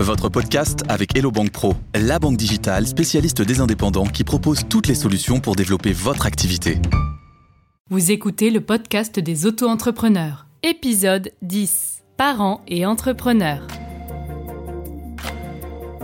Votre 0.00 0.30
podcast 0.30 0.82
avec 0.88 1.14
Hello 1.14 1.30
Bank 1.30 1.50
Pro, 1.50 1.74
la 1.94 2.18
banque 2.18 2.38
digitale 2.38 2.86
spécialiste 2.86 3.42
des 3.42 3.60
indépendants 3.60 4.06
qui 4.06 4.24
propose 4.24 4.62
toutes 4.66 4.86
les 4.86 4.94
solutions 4.94 5.40
pour 5.40 5.56
développer 5.56 5.92
votre 5.92 6.24
activité. 6.24 6.78
Vous 7.90 8.10
écoutez 8.10 8.48
le 8.48 8.62
podcast 8.62 9.20
des 9.20 9.44
auto-entrepreneurs, 9.44 10.46
épisode 10.62 11.32
10. 11.42 12.02
Parents 12.16 12.62
et 12.66 12.86
entrepreneurs. 12.86 13.66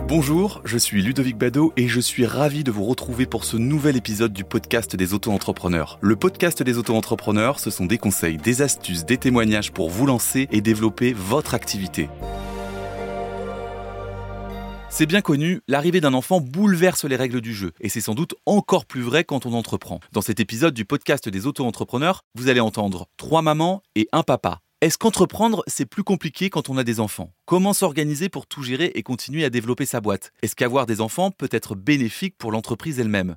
Bonjour, 0.07 0.61
je 0.63 0.77
suis 0.77 1.01
Ludovic 1.01 1.35
Bado 1.35 1.73
et 1.75 1.87
je 1.87 1.99
suis 1.99 2.27
ravi 2.27 2.63
de 2.63 2.69
vous 2.69 2.83
retrouver 2.83 3.25
pour 3.25 3.45
ce 3.45 3.57
nouvel 3.57 3.97
épisode 3.97 4.31
du 4.31 4.43
podcast 4.43 4.95
des 4.95 5.15
auto-entrepreneurs. 5.15 5.97
Le 6.01 6.15
podcast 6.15 6.61
des 6.61 6.77
auto-entrepreneurs, 6.77 7.59
ce 7.59 7.71
sont 7.71 7.87
des 7.87 7.97
conseils, 7.97 8.37
des 8.37 8.61
astuces, 8.61 9.05
des 9.05 9.17
témoignages 9.17 9.71
pour 9.71 9.89
vous 9.89 10.05
lancer 10.05 10.47
et 10.51 10.61
développer 10.61 11.13
votre 11.13 11.55
activité. 11.55 12.09
C'est 14.97 15.05
bien 15.05 15.21
connu, 15.21 15.61
l'arrivée 15.67 16.01
d'un 16.01 16.15
enfant 16.15 16.41
bouleverse 16.41 17.05
les 17.05 17.15
règles 17.15 17.39
du 17.39 17.53
jeu, 17.53 17.71
et 17.81 17.87
c'est 17.87 18.01
sans 18.01 18.15
doute 18.15 18.33
encore 18.47 18.87
plus 18.87 19.03
vrai 19.03 19.23
quand 19.23 19.45
on 19.45 19.53
entreprend. 19.53 19.99
Dans 20.11 20.23
cet 20.23 20.39
épisode 20.39 20.73
du 20.73 20.85
podcast 20.85 21.29
des 21.29 21.45
auto-entrepreneurs, 21.45 22.23
vous 22.33 22.49
allez 22.49 22.61
entendre 22.61 23.05
trois 23.15 23.43
mamans 23.43 23.83
et 23.93 24.07
un 24.11 24.23
papa. 24.23 24.59
Est-ce 24.81 24.97
qu'entreprendre, 24.97 25.63
c'est 25.67 25.85
plus 25.85 26.03
compliqué 26.03 26.49
quand 26.49 26.69
on 26.69 26.77
a 26.77 26.83
des 26.83 26.99
enfants? 26.99 27.31
Comment 27.45 27.73
s'organiser 27.73 28.27
pour 28.27 28.47
tout 28.47 28.63
gérer 28.63 28.91
et 28.95 29.03
continuer 29.03 29.45
à 29.45 29.51
développer 29.51 29.85
sa 29.85 30.01
boîte? 30.01 30.31
Est-ce 30.41 30.55
qu'avoir 30.55 30.87
des 30.87 30.99
enfants 30.99 31.29
peut 31.29 31.49
être 31.51 31.75
bénéfique 31.75 32.35
pour 32.35 32.51
l'entreprise 32.51 32.99
elle-même? 32.99 33.35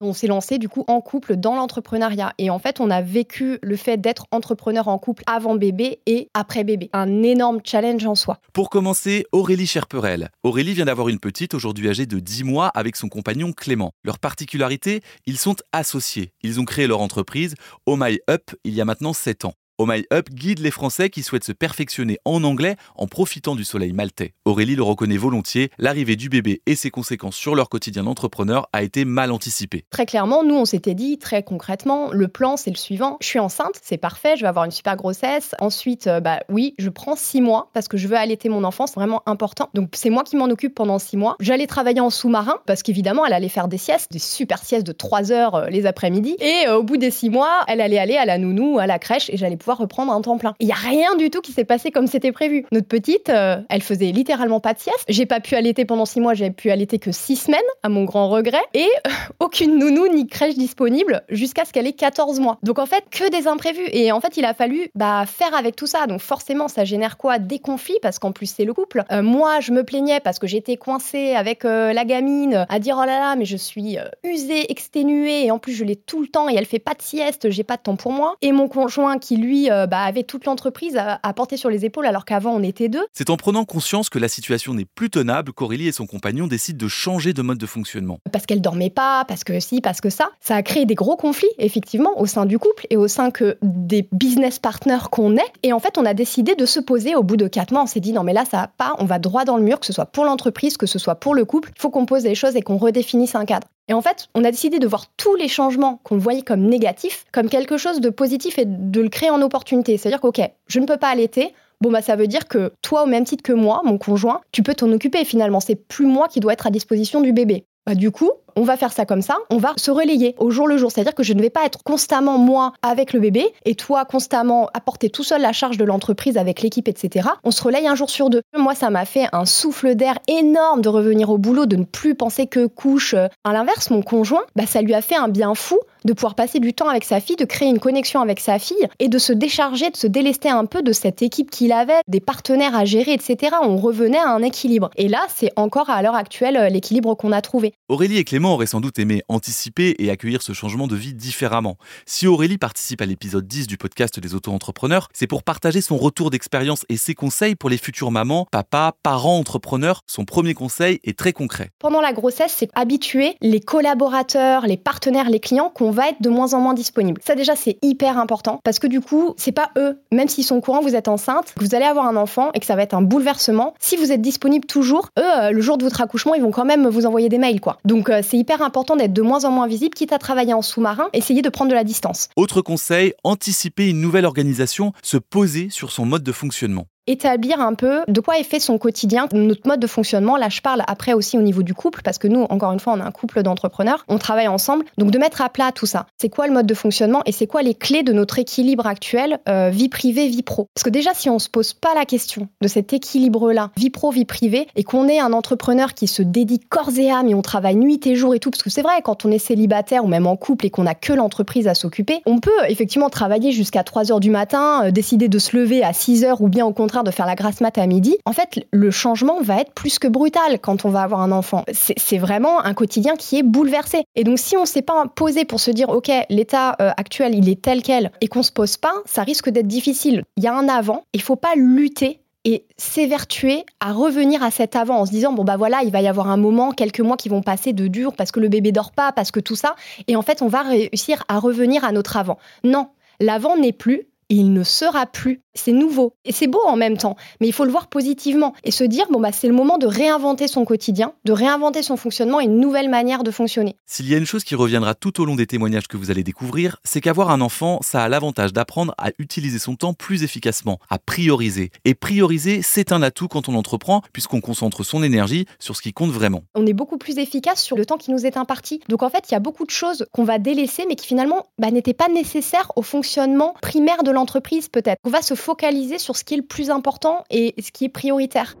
On 0.00 0.12
s'est 0.12 0.26
lancé 0.26 0.58
du 0.58 0.68
coup 0.68 0.84
en 0.86 1.00
couple 1.00 1.36
dans 1.36 1.54
l'entrepreneuriat. 1.54 2.32
Et 2.38 2.50
en 2.50 2.58
fait, 2.58 2.80
on 2.80 2.90
a 2.90 3.02
vécu 3.02 3.58
le 3.62 3.76
fait 3.76 3.96
d'être 3.96 4.26
entrepreneur 4.30 4.88
en 4.88 4.98
couple 4.98 5.22
avant 5.26 5.54
bébé 5.54 6.00
et 6.06 6.28
après 6.34 6.64
bébé. 6.64 6.90
Un 6.92 7.22
énorme 7.22 7.60
challenge 7.64 8.04
en 8.06 8.14
soi. 8.14 8.38
Pour 8.52 8.70
commencer, 8.70 9.24
Aurélie 9.32 9.66
Cherperel. 9.66 10.30
Aurélie 10.42 10.74
vient 10.74 10.84
d'avoir 10.84 11.08
une 11.08 11.20
petite, 11.20 11.54
aujourd'hui 11.54 11.88
âgée 11.88 12.06
de 12.06 12.18
10 12.18 12.44
mois, 12.44 12.68
avec 12.68 12.96
son 12.96 13.08
compagnon 13.08 13.52
Clément. 13.52 13.92
Leur 14.04 14.18
particularité, 14.18 15.02
ils 15.26 15.38
sont 15.38 15.56
associés. 15.72 16.32
Ils 16.42 16.60
ont 16.60 16.64
créé 16.64 16.86
leur 16.86 17.00
entreprise, 17.00 17.54
Oh 17.86 17.96
My 17.96 18.18
Up, 18.30 18.50
il 18.64 18.74
y 18.74 18.80
a 18.80 18.84
maintenant 18.84 19.12
7 19.12 19.44
ans. 19.44 19.54
Oh 19.80 19.86
My 19.86 20.04
Up 20.12 20.28
guide 20.30 20.58
les 20.58 20.72
Français 20.72 21.08
qui 21.08 21.22
souhaitent 21.22 21.44
se 21.44 21.52
perfectionner 21.52 22.18
en 22.24 22.42
anglais 22.42 22.74
en 22.96 23.06
profitant 23.06 23.54
du 23.54 23.62
soleil 23.62 23.92
maltais. 23.92 24.34
Aurélie 24.44 24.74
le 24.74 24.82
reconnaît 24.82 25.16
volontiers, 25.16 25.70
l'arrivée 25.78 26.16
du 26.16 26.28
bébé 26.28 26.62
et 26.66 26.74
ses 26.74 26.90
conséquences 26.90 27.36
sur 27.36 27.54
leur 27.54 27.68
quotidien 27.68 28.02
d'entrepreneur 28.02 28.68
a 28.72 28.82
été 28.82 29.04
mal 29.04 29.30
anticipée. 29.30 29.84
Très 29.90 30.04
clairement, 30.04 30.42
nous, 30.42 30.56
on 30.56 30.64
s'était 30.64 30.94
dit 30.94 31.16
très 31.18 31.44
concrètement, 31.44 32.10
le 32.10 32.26
plan, 32.26 32.56
c'est 32.56 32.70
le 32.70 32.76
suivant. 32.76 33.18
Je 33.20 33.28
suis 33.28 33.38
enceinte, 33.38 33.78
c'est 33.80 33.98
parfait, 33.98 34.34
je 34.34 34.40
vais 34.42 34.48
avoir 34.48 34.64
une 34.64 34.72
super 34.72 34.96
grossesse. 34.96 35.54
Ensuite, 35.60 36.08
euh, 36.08 36.18
bah 36.18 36.40
oui, 36.48 36.74
je 36.80 36.88
prends 36.88 37.14
six 37.14 37.40
mois 37.40 37.70
parce 37.72 37.86
que 37.86 37.96
je 37.96 38.08
veux 38.08 38.16
allaiter 38.16 38.48
mon 38.48 38.64
enfant, 38.64 38.88
c'est 38.88 38.96
vraiment 38.96 39.22
important. 39.26 39.70
Donc, 39.74 39.90
c'est 39.92 40.10
moi 40.10 40.24
qui 40.24 40.34
m'en 40.34 40.46
occupe 40.46 40.74
pendant 40.74 40.98
six 40.98 41.16
mois. 41.16 41.36
J'allais 41.38 41.68
travailler 41.68 42.00
en 42.00 42.10
sous-marin 42.10 42.56
parce 42.66 42.82
qu'évidemment, 42.82 43.24
elle 43.24 43.32
allait 43.32 43.48
faire 43.48 43.68
des 43.68 43.78
siestes, 43.78 44.10
des 44.10 44.18
super 44.18 44.58
siestes 44.58 44.88
de 44.88 44.90
trois 44.92 45.30
heures 45.30 45.54
euh, 45.54 45.68
les 45.68 45.86
après-midi. 45.86 46.34
Et 46.40 46.66
euh, 46.66 46.78
au 46.78 46.82
bout 46.82 46.96
des 46.96 47.12
six 47.12 47.30
mois, 47.30 47.62
elle 47.68 47.80
allait 47.80 48.00
aller 48.00 48.16
à 48.16 48.24
la 48.24 48.38
nounou, 48.38 48.80
à 48.80 48.88
la 48.88 48.98
crèche 48.98 49.30
et 49.30 49.36
j'allais 49.36 49.56
pouvoir 49.56 49.67
reprendre 49.74 50.12
un 50.12 50.20
temps 50.20 50.38
plein. 50.38 50.54
Il 50.60 50.68
y 50.68 50.72
a 50.72 50.76
rien 50.76 51.16
du 51.16 51.30
tout 51.30 51.40
qui 51.40 51.52
s'est 51.52 51.64
passé 51.64 51.90
comme 51.90 52.06
c'était 52.06 52.32
prévu. 52.32 52.64
Notre 52.72 52.88
petite, 52.88 53.28
euh, 53.28 53.60
elle 53.68 53.82
faisait 53.82 54.12
littéralement 54.12 54.60
pas 54.60 54.74
de 54.74 54.78
sieste. 54.78 55.04
J'ai 55.08 55.26
pas 55.26 55.40
pu 55.40 55.54
allaiter 55.54 55.84
pendant 55.84 56.04
six 56.04 56.20
mois, 56.20 56.34
j'ai 56.34 56.50
pu 56.50 56.70
allaiter 56.70 56.98
que 56.98 57.12
six 57.12 57.36
semaines, 57.36 57.60
à 57.82 57.88
mon 57.88 58.04
grand 58.04 58.28
regret. 58.28 58.62
Et 58.74 58.88
euh, 59.06 59.37
aucune 59.48 59.78
nounou 59.78 60.06
ni 60.08 60.26
crèche 60.26 60.56
disponible 60.56 61.22
jusqu'à 61.30 61.64
ce 61.64 61.72
qu'elle 61.72 61.86
ait 61.86 61.94
14 61.94 62.38
mois. 62.38 62.58
Donc 62.62 62.78
en 62.78 62.84
fait, 62.84 63.04
que 63.10 63.30
des 63.30 63.46
imprévus. 63.46 63.88
Et 63.92 64.12
en 64.12 64.20
fait, 64.20 64.36
il 64.36 64.44
a 64.44 64.52
fallu 64.52 64.90
bah, 64.94 65.24
faire 65.26 65.54
avec 65.54 65.74
tout 65.74 65.86
ça. 65.86 66.06
Donc 66.06 66.20
forcément, 66.20 66.68
ça 66.68 66.84
génère 66.84 67.16
quoi? 67.16 67.38
Des 67.38 67.58
conflits, 67.58 67.96
parce 68.02 68.18
qu'en 68.18 68.30
plus, 68.30 68.52
c'est 68.54 68.66
le 68.66 68.74
couple. 68.74 69.04
Euh, 69.10 69.22
moi, 69.22 69.60
je 69.60 69.72
me 69.72 69.84
plaignais 69.84 70.20
parce 70.20 70.38
que 70.38 70.46
j'étais 70.46 70.76
coincée 70.76 71.32
avec 71.32 71.64
la 71.64 72.04
gamine 72.04 72.66
à 72.68 72.78
dire 72.78 72.98
oh 73.00 73.06
là 73.06 73.18
là, 73.18 73.36
mais 73.36 73.46
je 73.46 73.56
suis 73.56 73.96
usée, 74.22 74.70
exténuée, 74.70 75.46
et 75.46 75.50
en 75.50 75.58
plus, 75.58 75.72
je 75.72 75.84
l'ai 75.84 75.96
tout 75.96 76.20
le 76.20 76.28
temps 76.28 76.50
et 76.50 76.54
elle 76.54 76.66
fait 76.66 76.78
pas 76.78 76.92
de 76.92 77.00
sieste, 77.00 77.48
j'ai 77.48 77.64
pas 77.64 77.78
de 77.78 77.82
temps 77.82 77.96
pour 77.96 78.12
moi. 78.12 78.34
Et 78.42 78.52
mon 78.52 78.68
conjoint 78.68 79.18
qui, 79.18 79.38
lui, 79.38 79.70
bah, 79.70 80.02
avait 80.02 80.24
toute 80.24 80.44
l'entreprise 80.44 80.98
à, 80.98 81.32
porter 81.32 81.56
sur 81.56 81.70
les 81.70 81.86
épaules 81.86 82.06
alors 82.06 82.26
qu'avant 82.26 82.50
on 82.50 82.62
était 82.62 82.90
deux. 82.90 83.06
C'est 83.14 83.30
en 83.30 83.38
prenant 83.38 83.64
conscience 83.64 84.10
que 84.10 84.18
la 84.18 84.28
situation 84.28 84.74
n'est 84.74 84.84
plus 84.84 85.08
tenable 85.08 85.54
qu'Aurélie 85.54 85.88
et 85.88 85.92
son 85.92 86.06
compagnon 86.06 86.48
décident 86.48 86.84
de 86.84 86.88
changer 86.88 87.32
de 87.32 87.40
mode 87.40 87.58
de 87.58 87.66
fonctionnement. 87.66 88.18
Parce 88.30 88.44
qu'elle 88.44 88.60
dormait 88.60 88.90
pas, 88.90 89.24
parce 89.24 89.37
que 89.44 89.60
si, 89.60 89.80
parce 89.80 90.00
que 90.00 90.10
ça. 90.10 90.30
Ça 90.40 90.56
a 90.56 90.62
créé 90.62 90.84
des 90.86 90.94
gros 90.94 91.16
conflits, 91.16 91.48
effectivement, 91.58 92.18
au 92.20 92.26
sein 92.26 92.46
du 92.46 92.58
couple 92.58 92.86
et 92.90 92.96
au 92.96 93.08
sein 93.08 93.30
que 93.30 93.58
des 93.62 94.08
business 94.12 94.58
partners 94.58 95.08
qu'on 95.10 95.36
est. 95.36 95.52
Et 95.62 95.72
en 95.72 95.78
fait, 95.78 95.98
on 95.98 96.04
a 96.04 96.14
décidé 96.14 96.54
de 96.54 96.66
se 96.66 96.80
poser 96.80 97.14
au 97.14 97.22
bout 97.22 97.36
de 97.36 97.48
quatre 97.48 97.72
mois. 97.72 97.82
On 97.82 97.86
s'est 97.86 98.00
dit, 98.00 98.12
non 98.12 98.22
mais 98.22 98.32
là, 98.32 98.44
ça 98.44 98.58
va 98.58 98.66
pas, 98.68 98.94
on 98.98 99.04
va 99.04 99.18
droit 99.18 99.44
dans 99.44 99.56
le 99.56 99.62
mur, 99.62 99.80
que 99.80 99.86
ce 99.86 99.92
soit 99.92 100.06
pour 100.06 100.24
l'entreprise, 100.24 100.76
que 100.76 100.86
ce 100.86 100.98
soit 100.98 101.16
pour 101.16 101.34
le 101.34 101.44
couple. 101.44 101.70
Il 101.74 101.80
faut 101.80 101.90
qu'on 101.90 102.06
pose 102.06 102.24
les 102.24 102.34
choses 102.34 102.56
et 102.56 102.62
qu'on 102.62 102.76
redéfinisse 102.76 103.34
un 103.34 103.44
cadre. 103.44 103.68
Et 103.88 103.94
en 103.94 104.02
fait, 104.02 104.28
on 104.34 104.44
a 104.44 104.50
décidé 104.50 104.78
de 104.78 104.86
voir 104.86 105.06
tous 105.16 105.34
les 105.34 105.48
changements 105.48 106.00
qu'on 106.02 106.18
voyait 106.18 106.42
comme 106.42 106.60
négatifs 106.60 107.24
comme 107.32 107.48
quelque 107.48 107.76
chose 107.76 108.00
de 108.00 108.10
positif 108.10 108.58
et 108.58 108.64
de 108.66 109.00
le 109.00 109.08
créer 109.08 109.30
en 109.30 109.42
opportunité. 109.42 109.96
C'est-à-dire 109.96 110.20
qu'ok, 110.20 110.40
je 110.66 110.80
ne 110.80 110.86
peux 110.86 110.96
pas 110.96 111.08
allaiter. 111.08 111.54
Bon, 111.80 111.90
bah, 111.90 112.02
ça 112.02 112.16
veut 112.16 112.26
dire 112.26 112.48
que 112.48 112.72
toi, 112.82 113.04
au 113.04 113.06
même 113.06 113.24
titre 113.24 113.42
que 113.42 113.52
moi, 113.52 113.82
mon 113.84 113.98
conjoint, 113.98 114.40
tu 114.50 114.62
peux 114.62 114.74
t'en 114.74 114.90
occuper. 114.90 115.24
Finalement, 115.24 115.60
c'est 115.60 115.76
plus 115.76 116.06
moi 116.06 116.28
qui 116.28 116.40
dois 116.40 116.52
être 116.52 116.66
à 116.66 116.70
disposition 116.70 117.20
du 117.20 117.32
bébé. 117.32 117.64
Bah, 117.86 117.94
du 117.94 118.10
coup, 118.10 118.30
on 118.58 118.62
va 118.62 118.76
faire 118.76 118.92
ça 118.92 119.06
comme 119.06 119.22
ça, 119.22 119.36
on 119.50 119.58
va 119.58 119.72
se 119.76 119.92
relayer 119.92 120.34
au 120.38 120.50
jour 120.50 120.66
le 120.66 120.76
jour. 120.76 120.90
C'est-à-dire 120.90 121.14
que 121.14 121.22
je 121.22 121.32
ne 121.32 121.40
vais 121.40 121.48
pas 121.48 121.64
être 121.64 121.84
constamment 121.84 122.38
moi 122.38 122.72
avec 122.82 123.12
le 123.12 123.20
bébé 123.20 123.46
et 123.64 123.76
toi 123.76 124.04
constamment 124.04 124.68
apporter 124.74 125.10
tout 125.10 125.22
seul 125.22 125.42
la 125.42 125.52
charge 125.52 125.78
de 125.78 125.84
l'entreprise 125.84 126.36
avec 126.36 126.60
l'équipe, 126.60 126.88
etc. 126.88 127.28
On 127.44 127.52
se 127.52 127.62
relaye 127.62 127.86
un 127.86 127.94
jour 127.94 128.10
sur 128.10 128.30
deux. 128.30 128.42
Moi, 128.56 128.74
ça 128.74 128.90
m'a 128.90 129.04
fait 129.04 129.26
un 129.32 129.44
souffle 129.44 129.94
d'air 129.94 130.18
énorme 130.26 130.80
de 130.80 130.88
revenir 130.88 131.30
au 131.30 131.38
boulot, 131.38 131.66
de 131.66 131.76
ne 131.76 131.84
plus 131.84 132.16
penser 132.16 132.48
que 132.48 132.66
couche. 132.66 133.14
À 133.14 133.52
l'inverse, 133.52 133.90
mon 133.90 134.02
conjoint, 134.02 134.42
bah, 134.56 134.66
ça 134.66 134.82
lui 134.82 134.94
a 134.94 135.02
fait 135.02 135.16
un 135.16 135.28
bien 135.28 135.54
fou 135.54 135.78
de 136.04 136.12
pouvoir 136.12 136.34
passer 136.34 136.58
du 136.58 136.74
temps 136.74 136.88
avec 136.88 137.04
sa 137.04 137.20
fille, 137.20 137.36
de 137.36 137.44
créer 137.44 137.68
une 137.68 137.78
connexion 137.78 138.20
avec 138.20 138.40
sa 138.40 138.58
fille 138.58 138.88
et 138.98 139.08
de 139.08 139.18
se 139.18 139.32
décharger, 139.32 139.90
de 139.90 139.96
se 139.96 140.06
délester 140.06 140.48
un 140.48 140.64
peu 140.64 140.82
de 140.82 140.92
cette 140.92 141.22
équipe 141.22 141.50
qu'il 141.50 141.72
avait, 141.72 142.00
des 142.08 142.20
partenaires 142.20 142.76
à 142.76 142.84
gérer, 142.84 143.12
etc. 143.12 143.56
On 143.62 143.76
revenait 143.76 144.18
à 144.18 144.30
un 144.30 144.42
équilibre. 144.42 144.90
Et 144.96 145.08
là, 145.08 145.20
c'est 145.34 145.52
encore 145.56 145.90
à 145.90 146.02
l'heure 146.02 146.14
actuelle 146.14 146.72
l'équilibre 146.72 147.14
qu'on 147.14 147.32
a 147.32 147.40
trouvé. 147.40 147.74
Aurélie 147.88 148.18
et 148.18 148.24
Clément 148.24 148.47
auraient 148.52 148.66
sans 148.66 148.80
doute 148.80 148.98
aimé 148.98 149.22
anticiper 149.28 149.94
et 149.98 150.10
accueillir 150.10 150.42
ce 150.42 150.52
changement 150.52 150.86
de 150.86 150.96
vie 150.96 151.14
différemment. 151.14 151.76
Si 152.06 152.26
Aurélie 152.26 152.58
participe 152.58 153.00
à 153.00 153.06
l'épisode 153.06 153.46
10 153.46 153.66
du 153.66 153.76
podcast 153.76 154.18
des 154.20 154.34
auto-entrepreneurs, 154.34 155.08
c'est 155.12 155.26
pour 155.26 155.42
partager 155.42 155.80
son 155.80 155.96
retour 155.96 156.30
d'expérience 156.30 156.84
et 156.88 156.96
ses 156.96 157.14
conseils 157.14 157.54
pour 157.54 157.70
les 157.70 157.78
futures 157.78 158.10
mamans, 158.10 158.46
papas, 158.50 158.92
parents, 159.02 159.38
entrepreneurs. 159.38 160.02
Son 160.06 160.24
premier 160.24 160.54
conseil 160.54 161.00
est 161.04 161.18
très 161.18 161.32
concret. 161.32 161.70
Pendant 161.78 162.00
la 162.00 162.12
grossesse, 162.12 162.54
c'est 162.56 162.70
habituer 162.74 163.36
les 163.40 163.60
collaborateurs, 163.60 164.66
les 164.66 164.76
partenaires, 164.76 165.30
les 165.30 165.40
clients 165.40 165.70
qu'on 165.74 165.90
va 165.90 166.08
être 166.08 166.22
de 166.22 166.28
moins 166.28 166.54
en 166.54 166.60
moins 166.60 166.74
disponible. 166.74 167.20
Ça 167.24 167.34
déjà 167.34 167.56
c'est 167.56 167.78
hyper 167.82 168.18
important 168.18 168.60
parce 168.64 168.78
que 168.78 168.86
du 168.86 169.00
coup, 169.00 169.34
c'est 169.36 169.52
pas 169.52 169.70
eux, 169.76 170.00
même 170.12 170.28
s'ils 170.28 170.44
sont 170.44 170.56
au 170.56 170.60
courant, 170.60 170.80
vous 170.80 170.94
êtes 170.94 171.08
enceinte, 171.08 171.54
que 171.56 171.64
vous 171.64 171.74
allez 171.74 171.84
avoir 171.84 172.06
un 172.06 172.16
enfant 172.16 172.50
et 172.54 172.60
que 172.60 172.66
ça 172.66 172.76
va 172.76 172.82
être 172.82 172.94
un 172.94 173.02
bouleversement. 173.02 173.74
Si 173.78 173.96
vous 173.96 174.12
êtes 174.12 174.22
disponible 174.22 174.66
toujours, 174.66 175.10
eux, 175.18 175.22
euh, 175.22 175.50
le 175.50 175.60
jour 175.60 175.78
de 175.78 175.84
votre 175.84 176.00
accouchement, 176.00 176.34
ils 176.34 176.42
vont 176.42 176.50
quand 176.50 176.64
même 176.64 176.88
vous 176.88 177.06
envoyer 177.06 177.28
des 177.28 177.38
mails 177.38 177.60
quoi. 177.60 177.78
Donc 177.84 178.08
euh, 178.08 178.20
c'est 178.22 178.37
hyper 178.38 178.62
important 178.62 178.96
d'être 178.96 179.12
de 179.12 179.22
moins 179.22 179.44
en 179.44 179.50
moins 179.50 179.66
visible, 179.66 179.94
quitte 179.94 180.12
à 180.12 180.18
travailler 180.18 180.54
en 180.54 180.62
sous-marin, 180.62 181.08
essayer 181.12 181.42
de 181.42 181.48
prendre 181.48 181.70
de 181.70 181.74
la 181.74 181.84
distance. 181.84 182.28
Autre 182.36 182.62
conseil, 182.62 183.12
anticiper 183.24 183.88
une 183.88 184.00
nouvelle 184.00 184.24
organisation, 184.24 184.92
se 185.02 185.16
poser 185.16 185.68
sur 185.70 185.90
son 185.90 186.06
mode 186.06 186.22
de 186.22 186.32
fonctionnement 186.32 186.86
établir 187.08 187.60
un 187.60 187.74
peu 187.74 188.02
de 188.06 188.20
quoi 188.20 188.38
est 188.38 188.44
fait 188.44 188.60
son 188.60 188.78
quotidien, 188.78 189.26
notre 189.32 189.66
mode 189.66 189.80
de 189.80 189.86
fonctionnement. 189.86 190.36
Là, 190.36 190.48
je 190.48 190.60
parle 190.60 190.82
après 190.86 191.14
aussi 191.14 191.36
au 191.38 191.42
niveau 191.42 191.62
du 191.62 191.74
couple, 191.74 192.02
parce 192.02 192.18
que 192.18 192.28
nous, 192.28 192.42
encore 192.50 192.72
une 192.72 192.80
fois, 192.80 192.92
on 192.92 193.00
a 193.00 193.04
un 193.04 193.10
couple 193.10 193.42
d'entrepreneurs, 193.42 194.04
on 194.08 194.18
travaille 194.18 194.48
ensemble. 194.48 194.84
Donc, 194.98 195.10
de 195.10 195.18
mettre 195.18 195.42
à 195.42 195.48
plat 195.48 195.72
tout 195.72 195.86
ça. 195.86 196.06
C'est 196.20 196.28
quoi 196.28 196.46
le 196.46 196.52
mode 196.52 196.66
de 196.66 196.74
fonctionnement 196.74 197.22
et 197.26 197.32
c'est 197.32 197.46
quoi 197.46 197.62
les 197.62 197.74
clés 197.74 198.02
de 198.02 198.12
notre 198.12 198.38
équilibre 198.38 198.86
actuel, 198.86 199.38
euh, 199.48 199.70
vie 199.70 199.88
privée, 199.88 200.28
vie 200.28 200.42
pro? 200.42 200.68
Parce 200.74 200.84
que 200.84 200.90
déjà, 200.90 201.14
si 201.14 201.30
on 201.30 201.38
se 201.38 201.48
pose 201.48 201.72
pas 201.72 201.94
la 201.94 202.04
question 202.04 202.48
de 202.60 202.68
cet 202.68 202.92
équilibre-là, 202.92 203.70
vie 203.76 203.90
pro, 203.90 204.10
vie 204.10 204.24
privée, 204.24 204.68
et 204.76 204.84
qu'on 204.84 205.08
est 205.08 205.18
un 205.18 205.32
entrepreneur 205.32 205.94
qui 205.94 206.06
se 206.06 206.22
dédie 206.22 206.60
corps 206.60 206.90
et 206.98 207.10
âme 207.10 207.28
et 207.28 207.34
on 207.34 207.42
travaille 207.42 207.76
nuit 207.76 208.00
et 208.06 208.14
jour 208.14 208.34
et 208.34 208.38
tout, 208.38 208.50
parce 208.50 208.62
que 208.62 208.70
c'est 208.70 208.82
vrai, 208.82 209.00
quand 209.02 209.24
on 209.24 209.30
est 209.30 209.38
célibataire 209.38 210.04
ou 210.04 210.08
même 210.08 210.26
en 210.26 210.36
couple 210.36 210.66
et 210.66 210.70
qu'on 210.70 210.86
a 210.86 210.94
que 210.94 211.12
l'entreprise 211.12 211.68
à 211.68 211.74
s'occuper, 211.74 212.20
on 212.26 212.38
peut 212.38 212.50
effectivement 212.68 213.10
travailler 213.10 213.52
jusqu'à 213.52 213.82
3 213.82 214.12
heures 214.12 214.20
du 214.20 214.30
matin, 214.30 214.84
euh, 214.84 214.90
décider 214.90 215.28
de 215.28 215.38
se 215.38 215.56
lever 215.56 215.82
à 215.82 215.92
6 215.92 216.24
heures 216.24 216.40
ou 216.40 216.48
bien 216.48 216.66
au 216.66 216.72
contraire 216.72 216.97
de 217.02 217.10
faire 217.10 217.26
la 217.26 217.34
grasse 217.34 217.60
mat 217.60 217.76
à 217.78 217.86
midi, 217.86 218.16
en 218.24 218.32
fait, 218.32 218.66
le 218.72 218.90
changement 218.90 219.40
va 219.40 219.60
être 219.60 219.72
plus 219.72 219.98
que 219.98 220.08
brutal 220.08 220.58
quand 220.60 220.84
on 220.84 220.90
va 220.90 221.02
avoir 221.02 221.20
un 221.20 221.32
enfant. 221.32 221.64
C'est 221.72 222.18
vraiment 222.18 222.64
un 222.64 222.74
quotidien 222.74 223.16
qui 223.16 223.38
est 223.38 223.42
bouleversé. 223.42 224.04
Et 224.14 224.24
donc, 224.24 224.38
si 224.38 224.56
on 224.56 224.62
ne 224.62 224.66
s'est 224.66 224.82
pas 224.82 225.04
posé 225.14 225.44
pour 225.44 225.60
se 225.60 225.70
dire, 225.70 225.88
OK, 225.88 226.10
l'état 226.30 226.76
euh, 226.80 226.90
actuel, 226.96 227.34
il 227.34 227.48
est 227.48 227.60
tel 227.60 227.82
quel, 227.82 228.10
et 228.20 228.28
qu'on 228.28 228.42
se 228.42 228.52
pose 228.52 228.76
pas, 228.76 228.94
ça 229.06 229.22
risque 229.22 229.50
d'être 229.50 229.66
difficile. 229.66 230.24
Il 230.36 230.44
y 230.44 230.46
a 230.46 230.54
un 230.54 230.68
avant, 230.68 231.04
il 231.12 231.22
faut 231.22 231.36
pas 231.36 231.54
lutter 231.56 232.20
et 232.44 232.64
s'évertuer 232.76 233.64
à 233.80 233.92
revenir 233.92 234.42
à 234.42 234.50
cet 234.50 234.76
avant 234.76 235.00
en 235.00 235.06
se 235.06 235.10
disant 235.10 235.32
bon 235.32 235.44
bah 235.44 235.56
voilà 235.56 235.82
il 235.82 235.90
va 235.90 236.00
y 236.00 236.08
avoir 236.08 236.28
un 236.28 236.36
moment 236.36 236.70
quelques 236.70 237.00
mois 237.00 237.16
qui 237.16 237.28
vont 237.28 237.42
passer 237.42 237.72
de 237.72 237.88
dur 237.88 238.14
parce 238.14 238.30
que 238.30 238.40
le 238.40 238.48
bébé 238.48 238.70
dort 238.70 238.92
pas 238.92 239.12
parce 239.12 239.30
que 239.30 239.40
tout 239.40 239.56
ça 239.56 239.74
et 240.06 240.14
en 240.14 240.22
fait 240.22 240.40
on 240.40 240.46
va 240.46 240.62
réussir 240.62 241.24
à 241.28 241.40
revenir 241.40 241.84
à 241.84 241.90
notre 241.90 242.16
avant 242.16 242.38
non 242.62 242.88
l'avant 243.20 243.56
n'est 243.56 243.72
plus 243.72 244.06
il 244.28 244.52
ne 244.52 244.62
sera 244.62 245.06
plus. 245.06 245.42
C'est 245.54 245.72
nouveau 245.72 246.14
et 246.24 246.30
c'est 246.30 246.46
beau 246.46 246.60
en 246.64 246.76
même 246.76 246.96
temps, 246.96 247.16
mais 247.40 247.48
il 247.48 247.52
faut 247.52 247.64
le 247.64 247.72
voir 247.72 247.88
positivement 247.88 248.54
et 248.62 248.70
se 248.70 248.84
dire 248.84 249.06
bon 249.10 249.18
bah 249.18 249.32
c'est 249.32 249.48
le 249.48 249.54
moment 249.54 249.76
de 249.76 249.88
réinventer 249.88 250.46
son 250.46 250.64
quotidien, 250.64 251.14
de 251.24 251.32
réinventer 251.32 251.82
son 251.82 251.96
fonctionnement 251.96 252.40
et 252.40 252.44
une 252.44 252.60
nouvelle 252.60 252.88
manière 252.88 253.24
de 253.24 253.32
fonctionner. 253.32 253.74
S'il 253.84 254.08
y 254.08 254.14
a 254.14 254.18
une 254.18 254.26
chose 254.26 254.44
qui 254.44 254.54
reviendra 254.54 254.94
tout 254.94 255.20
au 255.20 255.24
long 255.24 255.34
des 255.34 255.48
témoignages 255.48 255.88
que 255.88 255.96
vous 255.96 256.12
allez 256.12 256.22
découvrir, 256.22 256.76
c'est 256.84 257.00
qu'avoir 257.00 257.30
un 257.30 257.40
enfant, 257.40 257.80
ça 257.82 258.04
a 258.04 258.08
l'avantage 258.08 258.52
d'apprendre 258.52 258.94
à 258.98 259.10
utiliser 259.18 259.58
son 259.58 259.74
temps 259.74 259.94
plus 259.94 260.22
efficacement, 260.22 260.78
à 260.88 261.00
prioriser. 261.00 261.72
Et 261.84 261.94
prioriser, 261.94 262.62
c'est 262.62 262.92
un 262.92 263.02
atout 263.02 263.26
quand 263.26 263.48
on 263.48 263.56
entreprend 263.56 264.02
puisqu'on 264.12 264.40
concentre 264.40 264.84
son 264.84 265.02
énergie 265.02 265.46
sur 265.58 265.74
ce 265.74 265.82
qui 265.82 265.92
compte 265.92 266.12
vraiment. 266.12 266.44
On 266.54 266.66
est 266.66 266.72
beaucoup 266.72 266.98
plus 266.98 267.18
efficace 267.18 267.60
sur 267.60 267.76
le 267.76 267.84
temps 267.84 267.96
qui 267.96 268.12
nous 268.12 268.26
est 268.26 268.36
imparti. 268.36 268.80
Donc 268.88 269.02
en 269.02 269.10
fait, 269.10 269.24
il 269.28 269.32
y 269.32 269.36
a 269.36 269.40
beaucoup 269.40 269.66
de 269.66 269.70
choses 269.70 270.06
qu'on 270.12 270.24
va 270.24 270.38
délaisser 270.38 270.84
mais 270.86 270.94
qui 270.94 271.06
finalement 271.08 271.46
bah, 271.58 271.72
n'étaient 271.72 271.94
pas 271.94 272.08
nécessaires 272.08 272.70
au 272.76 272.82
fonctionnement 272.82 273.54
primaire 273.60 274.04
de 274.04 274.12
l'entreprise 274.18 274.68
peut-être. 274.68 274.98
On 275.04 275.10
va 275.10 275.22
se 275.22 275.34
focaliser 275.34 275.98
sur 275.98 276.16
ce 276.16 276.24
qui 276.24 276.34
est 276.34 276.38
le 276.38 276.46
plus 276.46 276.70
important 276.70 277.24
et 277.30 277.54
ce 277.60 277.70
qui 277.72 277.84
est 277.84 277.88
prioritaire 277.88 278.56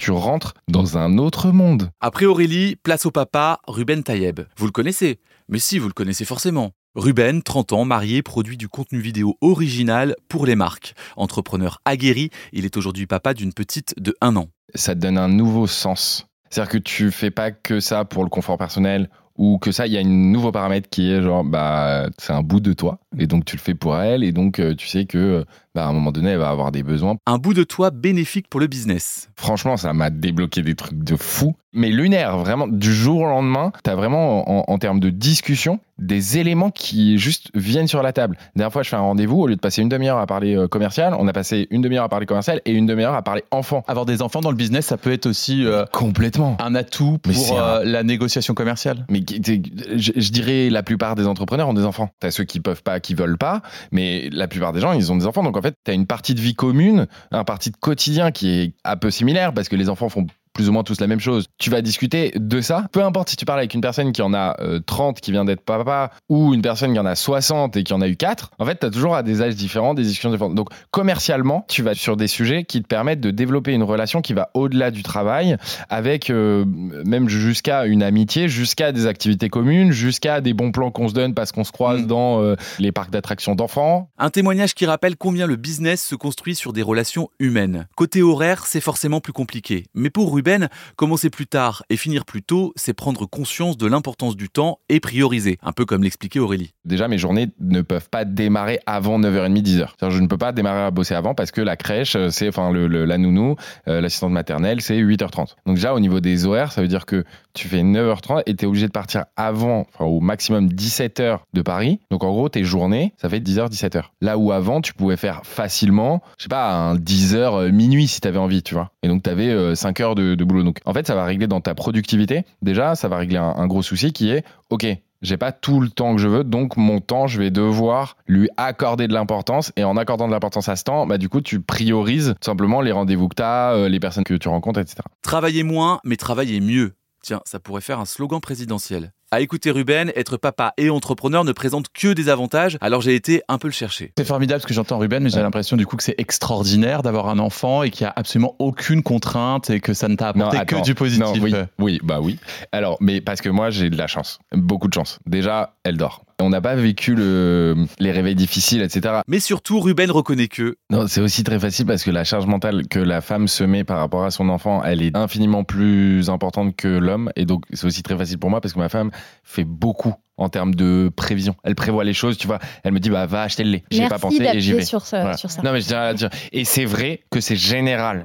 tu 0.00 0.12
rentres 0.12 0.54
dans 0.66 0.96
un 0.96 1.18
autre 1.18 1.52
monde. 1.52 1.90
Après 2.00 2.24
Aurélie, 2.24 2.74
place 2.74 3.04
au 3.04 3.10
papa, 3.10 3.60
Ruben 3.68 4.02
Tayeb. 4.02 4.40
Vous 4.56 4.64
le 4.64 4.72
connaissez 4.72 5.20
Mais 5.50 5.58
si, 5.58 5.78
vous 5.78 5.88
le 5.88 5.92
connaissez 5.92 6.24
forcément. 6.24 6.70
Ruben, 6.94 7.42
30 7.42 7.74
ans, 7.74 7.84
marié, 7.84 8.22
produit 8.22 8.56
du 8.56 8.66
contenu 8.66 8.98
vidéo 8.98 9.36
original 9.42 10.16
pour 10.28 10.46
les 10.46 10.56
marques. 10.56 10.94
Entrepreneur 11.16 11.80
aguerri, 11.84 12.30
il 12.52 12.64
est 12.64 12.78
aujourd'hui 12.78 13.06
papa 13.06 13.34
d'une 13.34 13.52
petite 13.52 13.92
de 13.98 14.16
1 14.22 14.36
an. 14.36 14.48
Ça 14.74 14.94
te 14.94 15.00
donne 15.00 15.18
un 15.18 15.28
nouveau 15.28 15.66
sens. 15.66 16.26
C'est-à-dire 16.48 16.72
que 16.72 16.78
tu 16.78 17.10
fais 17.10 17.30
pas 17.30 17.50
que 17.50 17.78
ça 17.78 18.06
pour 18.06 18.24
le 18.24 18.30
confort 18.30 18.56
personnel 18.56 19.10
ou 19.40 19.56
que 19.56 19.72
ça, 19.72 19.86
il 19.86 19.94
y 19.94 19.96
a 19.96 20.00
un 20.00 20.04
nouveau 20.04 20.52
paramètre 20.52 20.90
qui 20.90 21.10
est 21.10 21.22
genre, 21.22 21.44
bah, 21.44 22.10
c'est 22.18 22.34
un 22.34 22.42
bout 22.42 22.60
de 22.60 22.74
toi, 22.74 22.98
et 23.18 23.26
donc 23.26 23.46
tu 23.46 23.56
le 23.56 23.60
fais 23.62 23.72
pour 23.72 23.96
elle, 23.96 24.22
et 24.22 24.32
donc 24.32 24.58
euh, 24.58 24.74
tu 24.74 24.86
sais 24.86 25.06
que, 25.06 25.16
euh, 25.16 25.44
bah, 25.74 25.86
à 25.86 25.88
un 25.88 25.94
moment 25.94 26.12
donné, 26.12 26.32
elle 26.32 26.38
va 26.38 26.50
avoir 26.50 26.72
des 26.72 26.82
besoins. 26.82 27.16
Un 27.26 27.38
bout 27.38 27.54
de 27.54 27.62
toi 27.62 27.90
bénéfique 27.90 28.48
pour 28.48 28.60
le 28.60 28.66
business. 28.66 29.30
Franchement, 29.36 29.78
ça 29.78 29.94
m'a 29.94 30.10
débloqué 30.10 30.60
des 30.60 30.74
trucs 30.74 31.02
de 31.02 31.16
fou. 31.16 31.54
Mais 31.72 31.88
lunaire, 31.88 32.36
vraiment, 32.36 32.66
du 32.66 32.92
jour 32.92 33.20
au 33.20 33.26
lendemain, 33.26 33.70
tu 33.84 33.90
as 33.90 33.94
vraiment, 33.94 34.68
en, 34.68 34.78
termes 34.78 34.98
de 34.98 35.08
discussion, 35.08 35.78
des 35.98 36.36
éléments 36.36 36.72
qui 36.72 37.16
juste 37.16 37.50
viennent 37.54 37.86
sur 37.86 38.02
la 38.02 38.12
table. 38.12 38.36
La 38.40 38.50
dernière 38.56 38.72
fois, 38.72 38.82
je 38.82 38.88
fais 38.88 38.96
un 38.96 39.00
rendez-vous, 39.00 39.40
au 39.40 39.46
lieu 39.46 39.54
de 39.54 39.60
passer 39.60 39.80
une 39.80 39.88
demi-heure 39.88 40.18
à 40.18 40.26
parler 40.26 40.56
euh, 40.56 40.66
commercial, 40.66 41.14
on 41.16 41.28
a 41.28 41.32
passé 41.32 41.68
une 41.70 41.80
demi-heure 41.80 42.02
à 42.02 42.08
parler 42.08 42.26
commercial 42.26 42.60
et 42.64 42.72
une 42.72 42.86
demi-heure 42.86 43.14
à 43.14 43.22
parler 43.22 43.44
enfant. 43.52 43.84
Avoir 43.86 44.04
des 44.04 44.20
enfants 44.20 44.40
dans 44.40 44.50
le 44.50 44.56
business, 44.56 44.86
ça 44.86 44.96
peut 44.96 45.12
être 45.12 45.26
aussi 45.26 45.64
complètement 45.92 46.56
un 46.60 46.74
atout 46.74 47.18
pour 47.22 47.60
la 47.84 48.02
négociation 48.02 48.54
commerciale. 48.54 49.06
Mais 49.08 49.20
je, 49.30 50.30
dirais 50.30 50.70
la 50.70 50.82
plupart 50.82 51.14
des 51.14 51.26
entrepreneurs 51.26 51.68
ont 51.68 51.74
des 51.74 51.84
enfants. 51.84 52.10
T'as 52.20 52.30
ceux 52.30 52.44
qui 52.44 52.60
peuvent 52.60 52.82
pas, 52.82 53.00
qui 53.00 53.14
veulent 53.14 53.38
pas, 53.38 53.62
mais 53.92 54.28
la 54.30 54.48
plupart 54.48 54.72
des 54.72 54.80
gens, 54.80 54.92
ils 54.92 55.12
ont 55.12 55.16
des 55.16 55.26
enfants. 55.26 55.42
Donc 55.42 55.56
en 55.56 55.62
fait, 55.62 55.74
t'as 55.84 55.94
une 55.94 56.06
partie 56.06 56.34
de 56.34 56.40
vie 56.40 56.54
commune, 56.54 57.06
un 57.30 57.44
partie 57.44 57.70
de 57.70 57.76
quotidien 57.76 58.30
qui 58.30 58.50
est 58.50 58.74
un 58.84 58.96
peu 58.96 59.10
similaire 59.10 59.52
parce 59.54 59.68
que 59.68 59.76
les 59.76 59.88
enfants 59.88 60.08
font 60.08 60.26
plus 60.52 60.68
ou 60.68 60.72
moins 60.72 60.82
tous 60.82 61.00
la 61.00 61.06
même 61.06 61.20
chose. 61.20 61.46
Tu 61.58 61.70
vas 61.70 61.82
discuter 61.82 62.32
de 62.34 62.60
ça. 62.60 62.86
Peu 62.92 63.02
importe 63.02 63.30
si 63.30 63.36
tu 63.36 63.44
parles 63.44 63.60
avec 63.60 63.74
une 63.74 63.80
personne 63.80 64.12
qui 64.12 64.22
en 64.22 64.34
a 64.34 64.56
30 64.86 65.16
euh, 65.16 65.20
qui 65.20 65.32
vient 65.32 65.44
d'être 65.44 65.62
papa 65.62 66.10
ou 66.28 66.54
une 66.54 66.62
personne 66.62 66.92
qui 66.92 66.98
en 66.98 67.06
a 67.06 67.14
60 67.14 67.76
et 67.76 67.84
qui 67.84 67.92
en 67.92 68.00
a 68.00 68.08
eu 68.08 68.16
4, 68.16 68.50
en 68.58 68.66
fait, 68.66 68.78
tu 68.78 68.86
as 68.86 68.90
toujours 68.90 69.14
à 69.14 69.22
des 69.22 69.42
âges 69.42 69.54
différents, 69.54 69.94
des 69.94 70.02
discussions 70.02 70.30
différentes. 70.30 70.54
Donc, 70.54 70.68
commercialement, 70.90 71.64
tu 71.68 71.82
vas 71.82 71.94
sur 71.94 72.16
des 72.16 72.26
sujets 72.26 72.64
qui 72.64 72.82
te 72.82 72.86
permettent 72.86 73.20
de 73.20 73.30
développer 73.30 73.72
une 73.72 73.82
relation 73.82 74.22
qui 74.22 74.32
va 74.32 74.50
au-delà 74.54 74.90
du 74.90 75.02
travail 75.02 75.56
avec 75.88 76.30
euh, 76.30 76.64
même 76.66 77.28
jusqu'à 77.28 77.86
une 77.86 78.02
amitié, 78.02 78.48
jusqu'à 78.48 78.92
des 78.92 79.06
activités 79.06 79.48
communes, 79.48 79.92
jusqu'à 79.92 80.40
des 80.40 80.54
bons 80.54 80.72
plans 80.72 80.90
qu'on 80.90 81.08
se 81.08 81.14
donne 81.14 81.34
parce 81.34 81.52
qu'on 81.52 81.64
se 81.64 81.72
croise 81.72 82.02
mm. 82.02 82.06
dans 82.06 82.42
euh, 82.42 82.56
les 82.78 82.92
parcs 82.92 83.10
d'attractions 83.10 83.54
d'enfants. 83.54 84.10
Un 84.18 84.30
témoignage 84.30 84.74
qui 84.74 84.86
rappelle 84.86 85.16
combien 85.16 85.46
le 85.46 85.56
business 85.56 86.02
se 86.04 86.14
construit 86.14 86.54
sur 86.54 86.72
des 86.72 86.82
relations 86.82 87.28
humaines. 87.38 87.86
Côté 87.96 88.22
horaire, 88.22 88.66
c'est 88.66 88.80
forcément 88.80 89.20
plus 89.20 89.32
compliqué. 89.32 89.86
Mais 89.94 90.10
pour 90.10 90.30
Ruben, 90.40 90.70
commencer 90.96 91.28
plus 91.28 91.46
tard 91.46 91.82
et 91.90 91.98
finir 91.98 92.24
plus 92.24 92.42
tôt, 92.42 92.72
c'est 92.74 92.94
prendre 92.94 93.26
conscience 93.26 93.76
de 93.76 93.86
l'importance 93.86 94.36
du 94.36 94.48
temps 94.48 94.78
et 94.88 94.98
prioriser, 94.98 95.58
un 95.62 95.72
peu 95.72 95.84
comme 95.84 96.02
l'expliquait 96.02 96.38
Aurélie. 96.38 96.72
Déjà, 96.86 97.08
mes 97.08 97.18
journées 97.18 97.48
ne 97.60 97.82
peuvent 97.82 98.08
pas 98.08 98.24
démarrer 98.24 98.80
avant 98.86 99.20
9h30, 99.20 99.62
10h. 99.62 99.88
Je 100.08 100.18
ne 100.18 100.26
peux 100.28 100.38
pas 100.38 100.52
démarrer 100.52 100.84
à 100.84 100.90
bosser 100.90 101.14
avant 101.14 101.34
parce 101.34 101.50
que 101.50 101.60
la 101.60 101.76
crèche, 101.76 102.16
c'est 102.30 102.48
enfin 102.48 102.72
la 102.72 103.18
nounou, 103.18 103.56
euh, 103.86 104.00
l'assistante 104.00 104.32
maternelle, 104.32 104.80
c'est 104.80 104.96
8h30. 104.96 105.56
Donc 105.66 105.74
déjà, 105.74 105.92
au 105.92 106.00
niveau 106.00 106.20
des 106.20 106.46
horaires, 106.46 106.72
ça 106.72 106.80
veut 106.80 106.88
dire 106.88 107.04
que 107.04 107.22
tu 107.52 107.68
fais 107.68 107.82
9h30 107.82 108.44
et 108.46 108.56
tu 108.56 108.64
es 108.64 108.66
obligé 108.66 108.86
de 108.86 108.92
partir 108.92 109.26
avant, 109.36 109.86
au 109.98 110.20
maximum 110.20 110.68
17h 110.68 111.40
de 111.52 111.60
Paris. 111.60 112.00
Donc 112.10 112.24
en 112.24 112.30
gros, 112.30 112.48
tes 112.48 112.64
journées, 112.64 113.12
ça 113.20 113.28
fait 113.28 113.40
10h, 113.40 113.70
17h. 113.70 114.04
Là 114.22 114.38
où 114.38 114.52
avant, 114.52 114.80
tu 114.80 114.94
pouvais 114.94 115.18
faire 115.18 115.42
facilement, 115.44 116.22
je 116.38 116.44
sais 116.44 116.48
pas, 116.48 116.72
un 116.72 116.94
10h 116.96 117.34
euh, 117.34 117.70
minuit 117.70 118.08
si 118.08 118.22
tu 118.22 118.28
avais 118.28 118.38
envie, 118.38 118.62
tu 118.62 118.72
vois. 118.72 118.90
Et 119.02 119.08
donc 119.08 119.22
tu 119.22 119.28
avais 119.28 119.74
5 119.74 120.00
heures 120.00 120.14
de, 120.14 120.29
de 120.34 120.44
boulot. 120.44 120.72
En 120.84 120.94
fait, 120.94 121.06
ça 121.06 121.14
va 121.14 121.24
régler 121.24 121.46
dans 121.46 121.60
ta 121.60 121.74
productivité. 121.74 122.44
Déjà, 122.62 122.94
ça 122.94 123.08
va 123.08 123.16
régler 123.16 123.38
un, 123.38 123.66
gros 123.66 123.82
souci 123.82 124.12
qui 124.12 124.30
est, 124.30 124.44
ok, 124.70 124.86
j'ai 125.22 125.36
pas 125.36 125.52
tout 125.52 125.80
le 125.80 125.90
temps 125.90 126.14
que 126.14 126.20
je 126.20 126.28
veux, 126.28 126.44
donc 126.44 126.76
mon 126.76 127.00
temps, 127.00 127.26
je 127.26 127.38
vais 127.38 127.50
devoir 127.50 128.16
lui 128.26 128.48
accorder 128.56 129.06
de 129.06 129.12
l'importance. 129.12 129.72
Et 129.76 129.84
en 129.84 129.96
accordant 129.96 130.26
de 130.26 130.32
l'importance 130.32 130.68
à 130.68 130.76
ce 130.76 130.84
temps, 130.84 131.06
bah, 131.06 131.18
du 131.18 131.28
coup, 131.28 131.40
tu 131.40 131.60
priorises 131.60 132.34
simplement 132.40 132.80
les 132.80 132.92
rendez-vous 132.92 133.28
que 133.28 133.36
tu 133.36 133.42
as, 133.42 133.72
euh, 133.72 133.88
les 133.88 134.00
personnes 134.00 134.24
que 134.24 134.34
tu 134.34 134.48
rencontres, 134.48 134.80
etc. 134.80 135.02
Travailler 135.22 135.62
moins, 135.62 136.00
mais 136.04 136.16
travailler 136.16 136.60
mieux. 136.60 136.94
Tiens, 137.22 137.40
ça 137.44 137.60
pourrait 137.60 137.82
faire 137.82 138.00
un 138.00 138.06
slogan 138.06 138.40
présidentiel. 138.40 139.12
À 139.32 139.40
écouter 139.40 139.70
Ruben, 139.70 140.10
être 140.16 140.38
papa 140.38 140.74
et 140.76 140.90
entrepreneur 140.90 141.44
ne 141.44 141.52
présente 141.52 141.86
que 141.94 142.12
des 142.14 142.28
avantages, 142.28 142.76
alors 142.80 143.00
j'ai 143.00 143.14
été 143.14 143.42
un 143.46 143.58
peu 143.58 143.68
le 143.68 143.72
chercher. 143.72 144.12
C'est 144.18 144.24
formidable 144.24 144.60
ce 144.60 144.66
que 144.66 144.74
j'entends 144.74 144.98
Ruben, 144.98 145.22
mais 145.22 145.30
j'ai 145.30 145.40
l'impression 145.40 145.76
du 145.76 145.86
coup 145.86 145.94
que 145.94 146.02
c'est 146.02 146.16
extraordinaire 146.18 147.02
d'avoir 147.02 147.28
un 147.28 147.38
enfant 147.38 147.84
et 147.84 147.90
qu'il 147.90 148.06
n'y 148.06 148.08
a 148.08 148.12
absolument 148.16 148.56
aucune 148.58 149.04
contrainte 149.04 149.70
et 149.70 149.78
que 149.78 149.94
ça 149.94 150.08
ne 150.08 150.16
t'a 150.16 150.30
apporté 150.30 150.58
que 150.66 150.82
du 150.82 150.96
positif. 150.96 151.40
oui, 151.40 151.54
oui, 151.78 152.00
bah 152.02 152.18
oui. 152.20 152.40
Alors, 152.72 152.96
mais 153.00 153.20
parce 153.20 153.40
que 153.40 153.48
moi 153.48 153.70
j'ai 153.70 153.88
de 153.88 153.96
la 153.96 154.08
chance, 154.08 154.40
beaucoup 154.50 154.88
de 154.88 154.94
chance. 154.94 155.20
Déjà, 155.26 155.74
elle 155.84 155.96
dort. 155.96 156.24
On 156.40 156.50
n'a 156.50 156.60
pas 156.60 156.74
vécu 156.74 157.14
le, 157.14 157.86
les 157.98 158.12
réveils 158.12 158.34
difficiles, 158.34 158.82
etc. 158.82 159.20
Mais 159.28 159.40
surtout, 159.40 159.80
Ruben 159.80 160.10
reconnaît 160.10 160.48
que... 160.48 160.76
Non, 160.90 161.06
c'est 161.06 161.20
aussi 161.20 161.44
très 161.44 161.58
facile 161.58 161.86
parce 161.86 162.02
que 162.02 162.10
la 162.10 162.24
charge 162.24 162.46
mentale 162.46 162.88
que 162.88 162.98
la 162.98 163.20
femme 163.20 163.48
se 163.48 163.64
met 163.64 163.84
par 163.84 163.98
rapport 163.98 164.24
à 164.24 164.30
son 164.30 164.48
enfant, 164.48 164.82
elle 164.82 165.02
est 165.02 165.16
infiniment 165.16 165.64
plus 165.64 166.30
importante 166.30 166.76
que 166.76 166.88
l'homme. 166.88 167.30
Et 167.36 167.44
donc, 167.44 167.64
c'est 167.72 167.86
aussi 167.86 168.02
très 168.02 168.16
facile 168.16 168.38
pour 168.38 168.50
moi 168.50 168.60
parce 168.60 168.74
que 168.74 168.78
ma 168.78 168.88
femme 168.88 169.10
fait 169.44 169.64
beaucoup 169.64 170.14
en 170.36 170.48
termes 170.48 170.74
de 170.74 171.10
prévision. 171.14 171.54
Elle 171.64 171.74
prévoit 171.74 172.04
les 172.04 172.14
choses, 172.14 172.38
tu 172.38 172.46
vois. 172.46 172.58
Elle 172.82 172.92
me 172.92 173.00
dit, 173.00 173.10
bah, 173.10 173.26
va 173.26 173.42
acheter 173.42 173.62
le 173.62 173.70
lait. 173.70 173.84
J'ai 173.90 174.08
pas 174.08 174.18
pensé 174.18 174.42
et 174.42 174.60
j'y 174.60 174.72
vais. 174.72 174.84
Sur, 174.84 175.06
sur 175.06 175.50
ça. 175.50 175.62
Non, 175.62 175.72
mais 175.72 175.80
je 175.80 175.86
dirais 175.86 176.06
à 176.06 176.14
dire. 176.14 176.30
Et 176.52 176.64
c'est 176.64 176.86
vrai 176.86 177.20
que 177.30 177.40
c'est 177.40 177.56
général. 177.56 178.24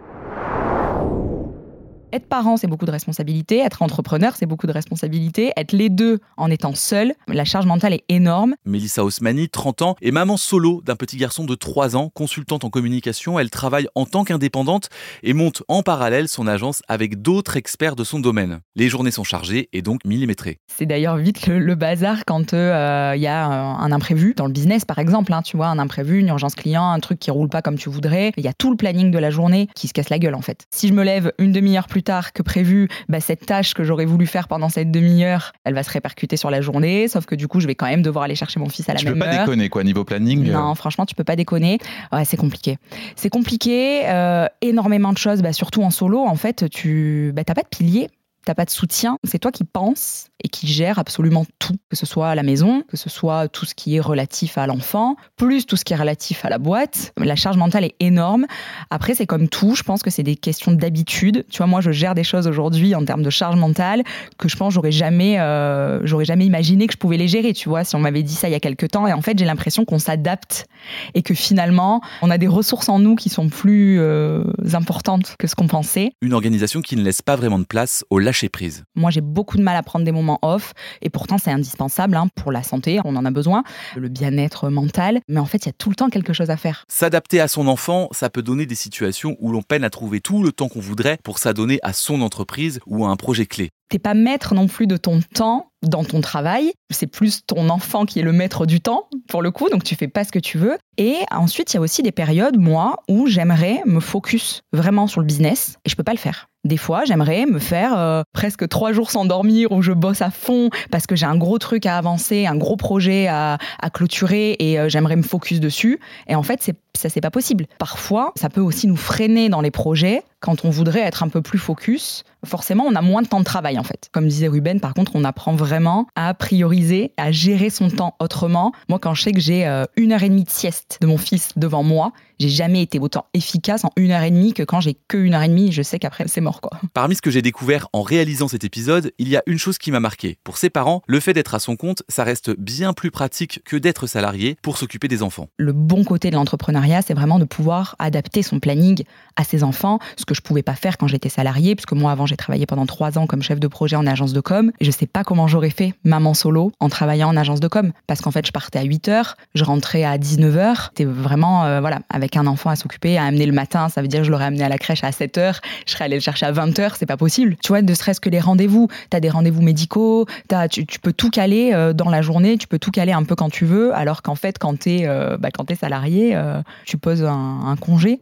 Être 2.14 2.28
parent, 2.28 2.56
c'est 2.56 2.68
beaucoup 2.68 2.86
de 2.86 2.92
responsabilités. 2.92 3.60
Être 3.60 3.82
entrepreneur, 3.82 4.36
c'est 4.36 4.46
beaucoup 4.46 4.68
de 4.68 4.72
responsabilités. 4.72 5.52
Être 5.58 5.74
les 5.74 5.90
deux 5.90 6.20
en 6.38 6.52
étant 6.52 6.76
seul, 6.76 7.14
la 7.28 7.46
charge 7.46 7.66
mentale 7.66 7.94
est 7.94 8.04
énorme. 8.10 8.56
Mélissa 8.66 9.04
Osmani, 9.04 9.50
30 9.50 9.82
ans, 9.82 9.96
est 10.02 10.12
maman 10.12 10.38
solo 10.38 10.82
d'un 10.86 10.96
petit 10.96 11.18
garçon 11.18 11.46
de 11.46 11.56
3 11.56 11.96
ans, 11.96 12.12
consultante 12.14 12.64
en 12.64 12.70
communication. 12.70 13.40
Elle 13.40 13.50
travaille 13.50 13.88
en 13.96 14.06
tant 14.06 14.24
qu'indépendante 14.24 14.90
et 15.24 15.34
monte 15.34 15.64
en 15.68 15.84
parallèle 15.84 16.28
son 16.28 16.48
agence 16.48 16.84
avec 16.88 17.22
d'autres 17.22 17.58
experts 17.58 17.96
de 17.96 18.04
son 18.04 18.20
domaine. 18.20 18.60
Les 18.76 18.88
journées 18.88 19.12
sont 19.12 19.24
chargées 19.24 19.70
et 19.74 19.82
donc 19.82 20.06
millimétrées. 20.06 20.60
C'est 20.68 20.86
d'ailleurs 20.86 21.18
vite 21.18 21.48
le, 21.48 21.76
bazar 21.76 22.24
quand 22.26 22.54
il 22.54 22.56
euh, 22.56 23.16
y 23.16 23.28
a 23.28 23.46
un 23.46 23.92
imprévu 23.92 24.34
dans 24.36 24.46
le 24.46 24.54
business, 24.54 24.86
par 24.86 25.00
exemple. 25.00 25.34
Hein, 25.34 25.42
tu 25.42 25.58
vois, 25.58 25.68
un 25.68 25.80
imprévu, 25.80 26.20
une 26.20 26.28
urgence 26.28 26.56
client, 26.56 26.90
un 26.90 27.00
truc 27.00 27.20
qui 27.20 27.32
roule 27.32 27.50
pas 27.50 27.62
comme 27.62 27.78
tu 27.78 27.90
voudrais. 27.90 28.32
Il 28.38 28.44
y 28.46 28.48
a 28.48 28.54
tout 28.54 28.72
le 28.72 28.78
planning 28.78 29.12
de 29.12 29.20
la 29.20 29.32
journée 29.32 29.68
qui 29.76 29.88
se 29.88 29.94
casse 29.94 30.10
la 30.10 30.20
gueule 30.20 30.36
en 30.36 30.42
fait. 30.42 30.66
Si 30.72 30.88
je 30.88 30.94
me 30.94 31.04
lève 31.04 31.34
une 31.40 31.52
demi-heure 31.52 31.88
plus 31.88 32.04
tard 32.06 32.32
que 32.32 32.42
prévu, 32.42 32.88
bah, 33.10 33.20
cette 33.20 33.46
tâche 33.46 33.74
que 33.74 33.84
j'aurais 33.84 34.06
voulu 34.06 34.26
faire 34.26 34.48
pendant 34.48 34.70
cette 34.70 34.92
demi-heure, 34.92 35.52
elle 35.66 35.74
va 35.74 35.84
se 35.84 35.92
répercuter 35.92 36.38
sur 36.38 36.50
la 36.50 36.62
journée. 36.62 37.10
Sauf 37.10 37.26
que 37.26 37.36
du 37.36 37.50
coup, 37.50 37.60
je 37.60 37.68
vais 37.68 37.76
quand 37.76 37.88
même 37.88 38.02
devoir 38.02 38.24
aller 38.24 38.36
chercher 38.36 38.62
mon 38.62 38.70
fils 38.70 38.88
à 38.88 38.94
la 38.94 39.04
même 39.04 39.08
heure. 39.08 39.14
Tu 39.14 39.20
peux 39.20 39.26
pas 39.26 39.38
déconner, 39.46 39.70
quoi, 39.70 39.84
niveau 39.84 40.06
planning 40.06 40.50
euh. 40.50 40.54
Non, 40.54 40.74
franchement, 40.76 41.06
tu 41.06 41.16
peux 41.16 41.26
pas 41.26 41.36
déconner. 41.36 41.80
Ouais, 42.14 42.24
c'est 42.24 42.38
compliqué. 42.38 42.78
C'est 43.18 43.30
compliqué. 43.30 44.04
Euh, 44.06 44.48
énormément 44.62 45.12
de 45.12 45.18
choses, 45.18 45.42
bah, 45.42 45.52
surtout 45.52 45.84
en 45.84 45.90
solo. 45.90 46.20
En 46.20 46.36
fait, 46.36 46.70
tu 46.70 47.34
bah, 47.36 47.44
pas 47.44 47.54
de 47.56 47.68
pilier 47.70 48.10
t'as 48.46 48.54
pas 48.54 48.66
de 48.66 48.70
soutien, 48.70 49.18
c'est 49.24 49.40
toi 49.40 49.52
qui 49.52 49.64
penses 49.64 50.28
et 50.44 50.48
qui 50.48 50.68
gère 50.68 51.00
absolument 51.00 51.46
tout, 51.58 51.76
que 51.90 51.96
ce 51.96 52.06
soit 52.06 52.30
à 52.30 52.36
la 52.36 52.44
maison, 52.44 52.84
que 52.84 52.98
ce 52.98 53.10
soit 53.10 53.48
tout 53.48 53.66
ce 53.66 53.74
qui 53.74 53.96
est 53.96 54.00
relatif 54.00 54.58
à 54.60 54.68
l'enfant, 54.68 55.16
plus 55.36 55.66
tout 55.66 55.76
ce 55.76 55.84
qui 55.84 55.94
est 55.94 55.96
relatif 55.96 56.46
à 56.46 56.50
la 56.50 56.60
boîte. 56.60 57.14
La 57.18 57.36
charge 57.36 57.58
mentale 57.58 57.86
est 57.86 57.96
énorme. 58.00 58.46
Après, 58.92 59.16
c'est 59.16 59.26
comme 59.26 59.50
tout, 59.50 59.74
je 59.74 59.82
pense 59.82 60.04
que 60.04 60.12
c'est 60.12 60.24
des 60.24 60.36
questions 60.36 60.72
d'habitude. 60.72 61.46
Tu 61.50 61.58
vois, 61.58 61.68
moi, 61.68 61.82
je 61.82 61.92
gère 61.92 62.14
des 62.14 62.24
choses 62.24 62.48
aujourd'hui 62.48 62.94
en 62.94 63.04
termes 63.04 63.24
de 63.24 63.30
charge 63.32 63.56
mentale 63.56 64.04
que 64.38 64.48
je 64.48 64.56
pense 64.56 64.74
j'aurais 64.74 64.92
jamais, 64.92 65.40
euh, 65.40 66.06
j'aurais 66.06 66.26
jamais 66.26 66.46
imaginé 66.46 66.86
que 66.86 66.94
je 66.94 66.98
pouvais 66.98 67.18
les 67.18 67.28
gérer. 67.28 67.54
Tu 67.54 67.68
vois, 67.68 67.84
si 67.84 67.96
on 67.96 68.00
m'avait 68.00 68.24
dit 68.24 68.36
ça 68.36 68.48
il 68.48 68.52
y 68.52 68.56
a 68.56 68.60
quelques 68.60 68.92
temps, 68.92 69.08
et 69.08 69.14
en 69.14 69.22
fait, 69.22 69.40
j'ai 69.40 69.46
l'impression 69.46 69.84
qu'on 69.86 70.00
s'adapte 70.00 70.68
et 71.16 71.24
que 71.24 71.34
finalement, 71.34 72.02
on 72.22 72.30
a 72.30 72.38
des 72.38 72.48
ressources 72.48 72.90
en 72.90 73.00
nous 73.00 73.16
qui 73.16 73.30
sont 73.30 73.50
plus 73.50 74.00
euh, 74.00 74.44
importantes 74.74 75.36
que 75.40 75.48
ce 75.48 75.56
qu'on 75.56 75.68
pensait. 75.68 76.12
Une 76.22 76.34
organisation 76.34 76.82
qui 76.82 76.96
ne 76.96 77.02
laisse 77.02 77.24
pas 77.24 77.36
vraiment 77.36 77.58
de 77.58 77.64
place 77.64 78.06
au 78.12 78.20
lâcher 78.20 78.35
lâcher 78.36 78.50
prise. 78.50 78.84
Moi, 78.96 79.12
j'ai 79.12 79.22
beaucoup 79.22 79.56
de 79.56 79.64
mal 79.64 79.78
à 79.78 79.84
prendre 79.84 80.04
des 80.04 80.12
moments 80.12 80.40
off, 80.42 80.74
et 81.02 81.10
pourtant 81.10 81.38
c'est 81.38 81.52
indispensable 81.52 82.18
hein, 82.18 82.28
pour 82.36 82.52
la 82.52 82.64
santé, 82.64 83.00
on 83.06 83.16
en 83.16 83.24
a 83.24 83.32
besoin, 83.32 83.64
le 83.96 84.10
bien-être 84.10 84.70
mental, 84.70 85.22
mais 85.30 85.40
en 85.40 85.46
fait, 85.46 85.60
il 85.60 85.68
y 85.68 85.70
a 85.70 85.74
tout 85.74 85.90
le 85.90 85.96
temps 85.96 86.10
quelque 86.10 86.34
chose 86.34 86.50
à 86.50 86.58
faire. 86.58 86.84
S'adapter 86.90 87.40
à 87.40 87.48
son 87.48 87.68
enfant, 87.68 88.10
ça 88.12 88.30
peut 88.30 88.42
donner 88.42 88.66
des 88.66 88.76
situations 88.76 89.38
où 89.40 89.54
l'on 89.54 89.62
peine 89.62 89.86
à 89.86 89.90
trouver 89.90 90.20
tout 90.20 90.44
le 90.44 90.52
temps 90.52 90.68
qu'on 90.68 90.82
voudrait 90.82 91.18
pour 91.24 91.40
s'adonner 91.40 91.80
à 91.82 91.94
son 91.94 92.22
entreprise 92.22 92.82
ou 92.86 93.06
à 93.06 93.10
un 93.10 93.16
projet 93.16 93.46
clé. 93.46 93.70
T'es 93.90 94.00
pas 94.00 94.16
maître 94.16 94.54
non 94.54 94.68
plus 94.68 94.88
de 94.88 94.98
ton 94.98 95.22
temps 95.22 95.70
dans 95.84 96.04
ton 96.04 96.20
travail. 96.20 96.72
C'est 96.90 97.08
plus 97.08 97.46
ton 97.46 97.70
enfant 97.70 98.06
qui 98.06 98.20
est 98.20 98.24
le 98.24 98.34
maître 98.34 98.66
du 98.66 98.82
temps, 98.82 99.08
pour 99.30 99.42
le 99.42 99.52
coup, 99.52 99.70
donc 99.70 99.84
tu 99.84 99.96
fais 99.96 100.08
pas 100.08 100.24
ce 100.24 100.32
que 100.32 100.40
tu 100.40 100.58
veux. 100.58 100.78
Et 100.98 101.18
ensuite, 101.32 101.72
il 101.72 101.78
y 101.78 101.80
a 101.80 101.82
aussi 101.82 102.02
des 102.02 102.12
périodes, 102.12 102.58
moi, 102.58 103.04
où 103.08 103.28
j'aimerais 103.28 103.82
me 103.86 104.00
focus 104.00 104.62
vraiment 104.74 105.08
sur 105.08 105.22
le 105.22 105.28
business 105.28 105.78
et 105.86 105.90
je 105.90 105.96
peux 105.96 106.04
pas 106.04 106.14
le 106.14 106.18
faire. 106.18 106.48
Des 106.66 106.78
fois, 106.78 107.06
j'aimerais 107.06 107.46
me 107.46 107.60
faire 107.60 107.96
euh, 107.96 108.24
presque 108.34 108.68
trois 108.68 108.92
jours 108.92 109.12
sans 109.12 109.26
dormir 109.26 109.72
où 109.72 109.84
je 109.84 109.92
bosse 109.92 110.24
à 110.24 110.32
fond 110.32 110.72
parce 110.90 111.06
que 111.06 111.16
j'ai 111.16 111.28
un 111.28 111.38
gros 111.38 111.60
truc 111.60 111.86
à 111.86 111.96
avancer, 111.96 112.48
un 112.48 112.56
gros 112.56 112.76
projet 112.76 113.28
à, 113.28 113.60
clôturer 113.94 114.56
et 114.58 114.80
euh, 114.80 114.90
j'aimerais 114.90 115.16
me 115.16 115.22
focus 115.22 115.60
dessus. 115.60 116.00
Et 116.28 116.34
en 116.34 116.42
fait, 116.42 116.64
ça, 116.98 117.10
c'est 117.10 117.22
pas 117.22 117.32
possible. 117.32 117.66
Parfois, 117.80 118.34
ça 118.36 118.50
peut 118.50 118.62
aussi 118.62 118.88
nous 118.88 118.96
freiner 118.96 119.50
dans 119.50 119.62
les 119.62 119.72
projets 119.72 120.24
quand 120.40 120.64
on 120.64 120.70
voudrait 120.70 121.02
être 121.02 121.24
un 121.24 121.30
peu 121.30 121.42
plus 121.42 121.58
focus. 121.58 122.24
Forcément, 122.46 122.86
on 122.86 122.94
a 122.94 123.02
moins 123.02 123.24
de 123.24 123.28
temps 123.28 123.40
de 123.40 123.46
travail 123.46 123.80
en 123.80 123.84
fait. 123.84 124.10
Comme 124.12 124.28
disait 124.28 124.48
Ruben, 124.48 124.80
par 124.80 124.94
contre, 124.94 125.14
on 125.16 125.24
apprend 125.24 125.56
vraiment 125.56 126.08
à 126.16 126.36
prioriser, 126.36 127.14
à 127.18 127.32
gérer 127.32 127.72
son 127.72 127.90
temps 127.90 128.16
autrement. 128.20 128.72
Moi, 128.88 129.00
quand 129.00 129.16
je 129.16 129.24
sais 129.24 129.32
que 129.32 129.40
j'ai 129.40 129.66
euh, 129.66 129.86
une 129.98 130.12
heure 130.12 130.22
et 130.22 130.30
demie 130.30 130.44
de 130.44 130.50
sieste 130.52 131.00
de 131.02 131.08
mon 131.08 131.18
fils 131.18 131.50
devant 131.56 131.82
moi, 131.82 132.12
j'ai 132.40 132.50
jamais 132.50 132.84
été 132.84 133.00
autant 133.00 133.26
efficace 133.34 133.86
en 133.86 133.92
une 133.96 134.12
heure 134.12 134.22
et 134.22 134.30
demie 134.30 134.54
que 134.54 134.62
quand 134.62 134.82
j'ai 134.82 134.96
que 135.08 135.18
une 135.18 135.34
heure 135.34 135.42
et 135.42 135.48
demie, 135.48 135.72
je 135.72 135.82
sais 135.82 135.98
qu'après 135.98 136.28
c'est 136.28 136.42
mort 136.42 136.62
quoi. 136.62 136.80
Parmi 136.94 137.16
ce 137.16 137.22
que 137.22 137.32
j'ai 137.32 137.42
découvert 137.42 137.88
en 137.94 138.04
réalisant 138.04 138.48
cet 138.48 138.64
épisode, 138.64 139.12
il 139.18 139.30
y 139.30 139.38
a 139.38 139.44
une 139.48 139.58
chose 139.58 139.80
qui 139.80 139.90
m'a 139.90 140.00
marqué. 140.00 140.38
Pour 140.44 140.58
ses 140.58 140.70
parents, 140.70 141.02
le 141.08 141.20
fait 141.20 141.34
d'être 141.34 141.56
à 141.56 141.60
son 141.60 141.76
compte, 141.76 142.04
ça 142.08 142.24
reste 142.24 142.52
bien 142.52 142.94
plus 142.94 143.10
pratique 143.10 143.62
que 143.66 143.78
d'être 143.78 144.06
salarié 144.06 144.58
pour 144.62 144.78
s'occuper 144.78 145.08
des 145.08 145.24
enfants. 145.24 145.48
Le 145.58 145.72
bon 145.72 146.04
côté 146.04 146.30
de 146.30 146.36
l'entrepreneuriat, 146.36 146.85
c'est 147.02 147.14
vraiment 147.14 147.40
de 147.40 147.46
pouvoir 147.46 147.96
adapter 148.00 148.44
son 148.44 148.60
planning 148.60 149.04
à 149.36 149.44
ses 149.44 149.64
enfants, 149.64 150.00
ce 150.18 150.26
que 150.26 150.34
je 150.34 150.42
pouvais 150.42 150.64
pas 150.64 150.76
faire 150.76 150.98
quand 150.98 151.08
j'étais 151.08 151.30
salarié, 151.30 151.76
puisque 151.76 151.94
moi 151.94 152.12
avant 152.12 152.26
j'ai 152.26 152.38
travaillé 152.38 152.66
pendant 152.66 152.86
trois 152.86 153.18
ans 153.18 153.28
comme 153.28 153.42
chef 153.42 153.60
de 153.60 153.68
projet 153.68 153.96
en 153.96 154.08
agence 154.08 154.34
de 154.34 154.40
com, 154.40 154.72
et 154.80 154.86
je 154.86 154.92
sais 154.92 155.08
pas 155.08 155.24
comment 155.24 155.48
j'aurais 155.48 155.70
fait 155.70 155.94
maman 156.04 156.34
solo 156.34 156.72
en 156.80 156.90
travaillant 156.90 157.30
en 157.30 157.38
agence 157.38 157.60
de 157.60 157.68
com, 157.68 157.92
parce 158.08 158.22
qu'en 158.22 158.32
fait 158.32 158.46
je 158.46 158.52
partais 158.52 158.80
à 158.80 158.84
8 158.84 159.10
heures, 159.10 159.38
je 159.56 159.64
rentrais 159.64 160.04
à 160.04 160.18
19 160.18 160.58
heures, 160.58 160.90
c'était 160.90 161.06
vraiment 161.06 161.66
euh, 161.66 161.80
voilà 161.82 162.00
avec 162.10 162.38
un 162.38 162.48
enfant 162.48 162.70
à 162.70 162.76
s'occuper, 162.76 163.18
à 163.18 163.26
amener 163.26 163.46
le 163.46 163.54
matin, 163.54 163.90
ça 163.90 164.02
veut 164.02 164.08
dire 164.08 164.22
que 164.22 164.26
je 164.26 164.32
l'aurais 164.32 164.46
amené 164.46 164.64
à 164.64 164.70
la 164.70 164.78
crèche 164.78 165.04
à 165.04 165.12
7 165.12 165.38
h 165.38 165.56
je 165.86 165.92
serais 165.92 166.06
allée 166.06 166.16
le 166.16 166.22
chercher 166.22 166.46
à 166.46 166.52
20 166.52 166.78
h 166.80 166.94
c'est 166.98 167.06
pas 167.06 167.18
possible. 167.18 167.56
Tu 167.64 167.70
vois, 167.70 167.82
ne 167.82 167.94
serait-ce 167.94 168.20
que 168.20 168.30
les 168.30 168.40
rendez-vous, 168.40 168.88
tu 169.10 169.18
as 169.18 169.20
des 169.20 169.30
rendez-vous 169.30 169.62
médicaux, 169.62 170.26
as, 170.52 170.68
tu, 170.68 170.86
peux 171.02 171.14
tout 171.14 171.30
caler 171.30 171.72
euh, 171.74 171.94
dans 171.94 172.10
la 172.10 172.22
journée, 172.22 172.58
tu 172.58 172.68
peux 172.68 172.80
tout 172.80 172.92
caler 172.92 173.12
un 173.12 173.24
peu 173.24 173.36
quand 173.36 173.50
tu 173.50 173.66
veux, 173.66 173.94
alors 173.94 174.22
qu'en 174.22 174.36
fait, 174.36 174.58
quand 174.60 174.80
tu 174.80 174.92
es, 174.92 175.08
euh, 175.08 175.38
bah, 175.38 175.50
salarié, 175.80 176.36
euh, 176.36 176.62
tu 176.84 176.98
poses 176.98 177.24
un 177.24 177.76
congé, 177.80 178.22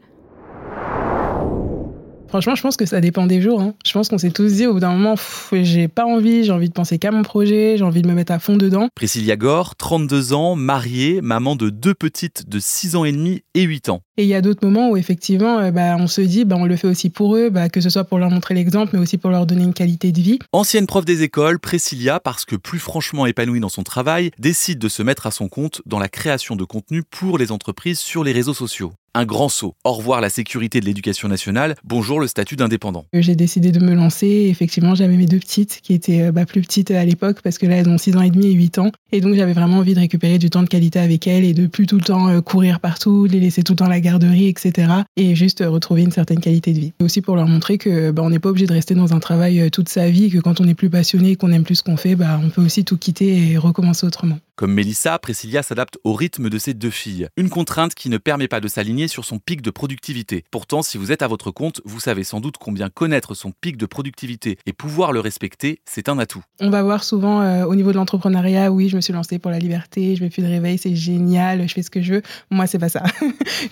Franchement, 2.34 2.56
je 2.56 2.64
pense 2.64 2.78
que 2.78 2.88
ça 2.88 3.00
dépend 3.00 3.28
des 3.28 3.44
jours. 3.44 3.62
Hein. 3.62 3.76
Je 3.86 3.94
pense 3.94 4.10
qu'on 4.10 4.18
s'est 4.18 4.32
tous 4.32 4.54
dit 4.54 4.66
au 4.66 4.74
bout 4.74 4.80
d'un 4.80 4.94
moment, 4.94 5.14
j'ai 5.52 5.88
pas 5.88 6.04
envie, 6.04 6.44
j'ai 6.44 6.52
envie 6.52 6.68
de 6.68 6.74
penser 6.74 6.98
qu'à 6.98 7.12
mon 7.12 7.22
projet, 7.22 7.76
j'ai 7.78 7.84
envie 7.84 8.02
de 8.02 8.08
me 8.08 8.16
mettre 8.16 8.32
à 8.32 8.40
fond 8.40 8.58
dedans. 8.58 8.88
Priscilla 8.96 9.36
Gore, 9.36 9.76
32 9.76 10.34
ans, 10.34 10.56
mariée, 10.56 11.22
maman 11.22 11.56
de 11.56 11.70
deux 11.70 11.94
petites 11.94 12.50
de 12.50 12.58
6 12.58 12.96
ans 12.96 13.06
et 13.06 13.12
demi 13.12 13.44
et 13.54 13.62
8 13.62 13.90
ans. 13.90 14.02
Et 14.18 14.24
il 14.24 14.28
y 14.30 14.34
a 14.34 14.42
d'autres 14.42 14.66
moments 14.66 14.90
où 14.90 14.98
effectivement, 14.98 15.60
euh, 15.60 15.70
bah, 15.70 15.96
on 16.00 16.08
se 16.08 16.22
dit, 16.22 16.44
bah, 16.44 16.56
on 16.58 16.66
le 16.66 16.76
fait 16.76 16.88
aussi 16.88 17.12
pour 17.12 17.36
eux, 17.36 17.52
bah, 17.52 17.70
que 17.70 17.82
ce 17.82 17.92
soit 17.92 18.04
pour 18.04 18.18
leur 18.18 18.32
montrer 18.32 18.56
l'exemple, 18.56 18.94
mais 18.94 19.00
aussi 19.00 19.20
pour 19.20 19.30
leur 19.30 19.46
donner 19.46 19.66
une 19.66 19.76
qualité 19.76 20.12
de 20.12 20.20
vie. 20.20 20.40
Ancienne 20.54 20.88
prof 20.88 21.06
des 21.06 21.22
écoles, 21.22 21.60
Priscilla, 21.60 22.20
parce 22.20 22.46
que 22.46 22.56
plus 22.56 22.80
franchement 22.80 23.28
épanouie 23.28 23.60
dans 23.60 23.70
son 23.70 23.84
travail, 23.84 24.32
décide 24.40 24.80
de 24.80 24.90
se 24.90 25.04
mettre 25.04 25.28
à 25.28 25.32
son 25.32 25.50
compte 25.50 25.84
dans 25.86 26.00
la 26.00 26.10
création 26.10 26.56
de 26.56 26.64
contenu 26.64 27.04
pour 27.04 27.38
les 27.38 27.52
entreprises 27.52 28.00
sur 28.00 28.24
les 28.24 28.32
réseaux 28.32 28.56
sociaux 28.56 28.92
un 29.16 29.26
grand 29.26 29.50
saut. 29.50 29.76
Au 29.84 29.94
revoir 29.94 30.22
la 30.22 30.30
sécurité 30.30 30.80
de 30.80 30.86
l'éducation 30.86 31.28
nationale, 31.28 31.76
bonjour 31.84 32.20
le 32.20 32.28
statut 32.28 32.56
d'indépendant. 32.56 33.06
J'ai 33.14 33.36
décidé 33.36 33.72
de 33.72 33.80
me 33.80 33.94
lancer. 33.94 34.48
Effectivement, 34.50 34.96
j'avais 34.96 35.18
mes 35.18 35.28
deux 35.28 35.40
petites 35.40 35.82
qui 35.82 35.94
étaient 35.94 36.24
euh, 36.24 36.32
bah, 36.32 36.46
plus 36.46 36.62
petites 36.62 36.92
à 36.92 37.06
l'époque 37.06 37.42
parce 37.44 37.58
que 37.58 37.68
là, 37.68 37.76
elles 37.76 37.90
ont 37.90 37.98
6 37.98 38.18
ans 38.18 38.22
et 38.22 38.32
demi 38.32 38.48
et 38.48 38.54
8 38.54 38.80
ans. 38.80 38.92
Et 39.12 39.22
donc, 39.22 39.36
j'avais 39.36 39.54
vraiment 39.54 39.78
envie 39.78 39.94
de 39.94 40.00
récupérer 40.00 40.40
du 40.40 40.50
temps 40.50 40.64
de 40.64 40.68
qualité 40.68 41.00
avec 41.00 41.28
elles 41.28 41.46
et 41.46 41.54
de 41.54 41.68
plus 41.68 41.86
tout 41.86 41.98
le 41.98 42.04
temps 42.04 42.28
euh, 42.30 42.42
courir 42.42 42.80
partout, 42.80 43.26
les 43.26 43.40
laisser 43.40 43.64
tout 43.64 43.74
le 43.74 43.78
temps 43.78 43.86
à 43.86 43.90
la 43.90 44.00
garderie, 44.00 44.48
etc. 44.48 44.92
Et 45.16 45.36
juste 45.36 45.62
euh, 45.62 45.70
retrouver 45.70 46.02
une 46.02 46.12
certaine 46.12 46.40
qualité 46.40 46.74
de 46.74 46.80
vie. 46.80 46.94
Et 47.00 47.04
aussi 47.04 47.22
pour 47.22 47.36
leur 47.36 47.48
montrer 47.48 47.78
que 47.78 48.12
bah, 48.12 48.24
on 48.24 48.32
n'est 48.32 48.40
pas 48.40 48.50
obligé 48.50 48.66
de 48.66 48.74
rester 48.74 48.96
dans 48.96 49.14
un 49.14 49.20
travail 49.20 49.70
toute 49.72 49.90
sa 49.90 50.10
vie, 50.10 50.32
que 50.32 50.40
quand 50.40 50.60
on 50.60 50.68
est 50.68 50.74
plus 50.74 50.90
passionné 50.90 51.32
et 51.32 51.36
qu'on 51.36 51.52
aime 51.52 51.64
plus 51.64 51.76
ce 51.76 51.84
qu'on 51.84 51.98
fait, 51.98 52.16
bah, 52.16 52.40
on 52.44 52.50
peut 52.50 52.64
aussi 52.64 52.84
tout 52.84 52.98
quitter 52.98 53.52
et 53.52 53.58
recommencer 53.58 54.06
autrement. 54.06 54.40
Comme 54.56 54.72
Mélissa, 54.72 55.18
Priscilla 55.18 55.64
s'adapte 55.64 55.98
au 56.04 56.14
rythme 56.14 56.48
de 56.48 56.60
ses 56.60 56.76
deux 56.76 56.92
filles. 56.92 57.28
Une 57.38 57.50
contrainte 57.50 57.96
qui 57.96 58.08
ne 58.10 58.20
permet 58.20 58.48
pas 58.48 58.60
de 58.60 58.68
s'aligner 58.68 59.08
sur 59.08 59.26
son 59.26 59.40
pic 59.40 59.64
de 59.64 59.72
productivité. 59.72 60.44
Pourtant, 60.52 60.84
si 60.84 61.00
vous 61.00 61.12
êtes 61.12 61.24
à 61.24 61.28
votre 61.28 61.50
compte, 61.50 61.82
vous 61.86 62.00
savez 62.00 62.24
sans 62.24 62.40
doute 62.40 62.58
combien 62.60 62.90
connaître 62.90 63.34
son 63.34 63.52
pic 63.52 63.78
de 63.78 63.88
productivité 63.88 64.60
et 64.68 64.74
pouvoir 64.74 65.12
le 65.12 65.22
respecter, 65.22 65.80
c'est 65.86 66.08
un 66.08 66.20
atout. 66.20 66.44
On 66.60 66.70
va 66.70 66.84
voir 66.84 67.04
souvent 67.04 67.42
euh, 67.42 67.66
au 67.66 67.74
niveau 67.74 67.92
de 67.92 67.96
l'entrepreneuriat, 67.96 68.72
oui, 68.72 68.90
je 68.90 68.96
me 68.96 69.02
suis 69.02 69.12
lancée 69.12 69.40
pour 69.40 69.50
la 69.50 69.58
liberté, 69.58 70.16
je 70.16 70.24
mets 70.24 70.30
plus 70.30 70.44
de 70.44 70.48
réveil, 70.48 70.78
c'est 70.78 70.96
génial, 70.96 71.68
je 71.68 71.74
fais 71.74 71.82
ce 71.82 71.90
que 71.90 72.04
je 72.04 72.14
veux. 72.14 72.22
Moi, 72.52 72.68
c'est 72.68 72.78
pas 72.78 72.90
ça. 72.90 73.02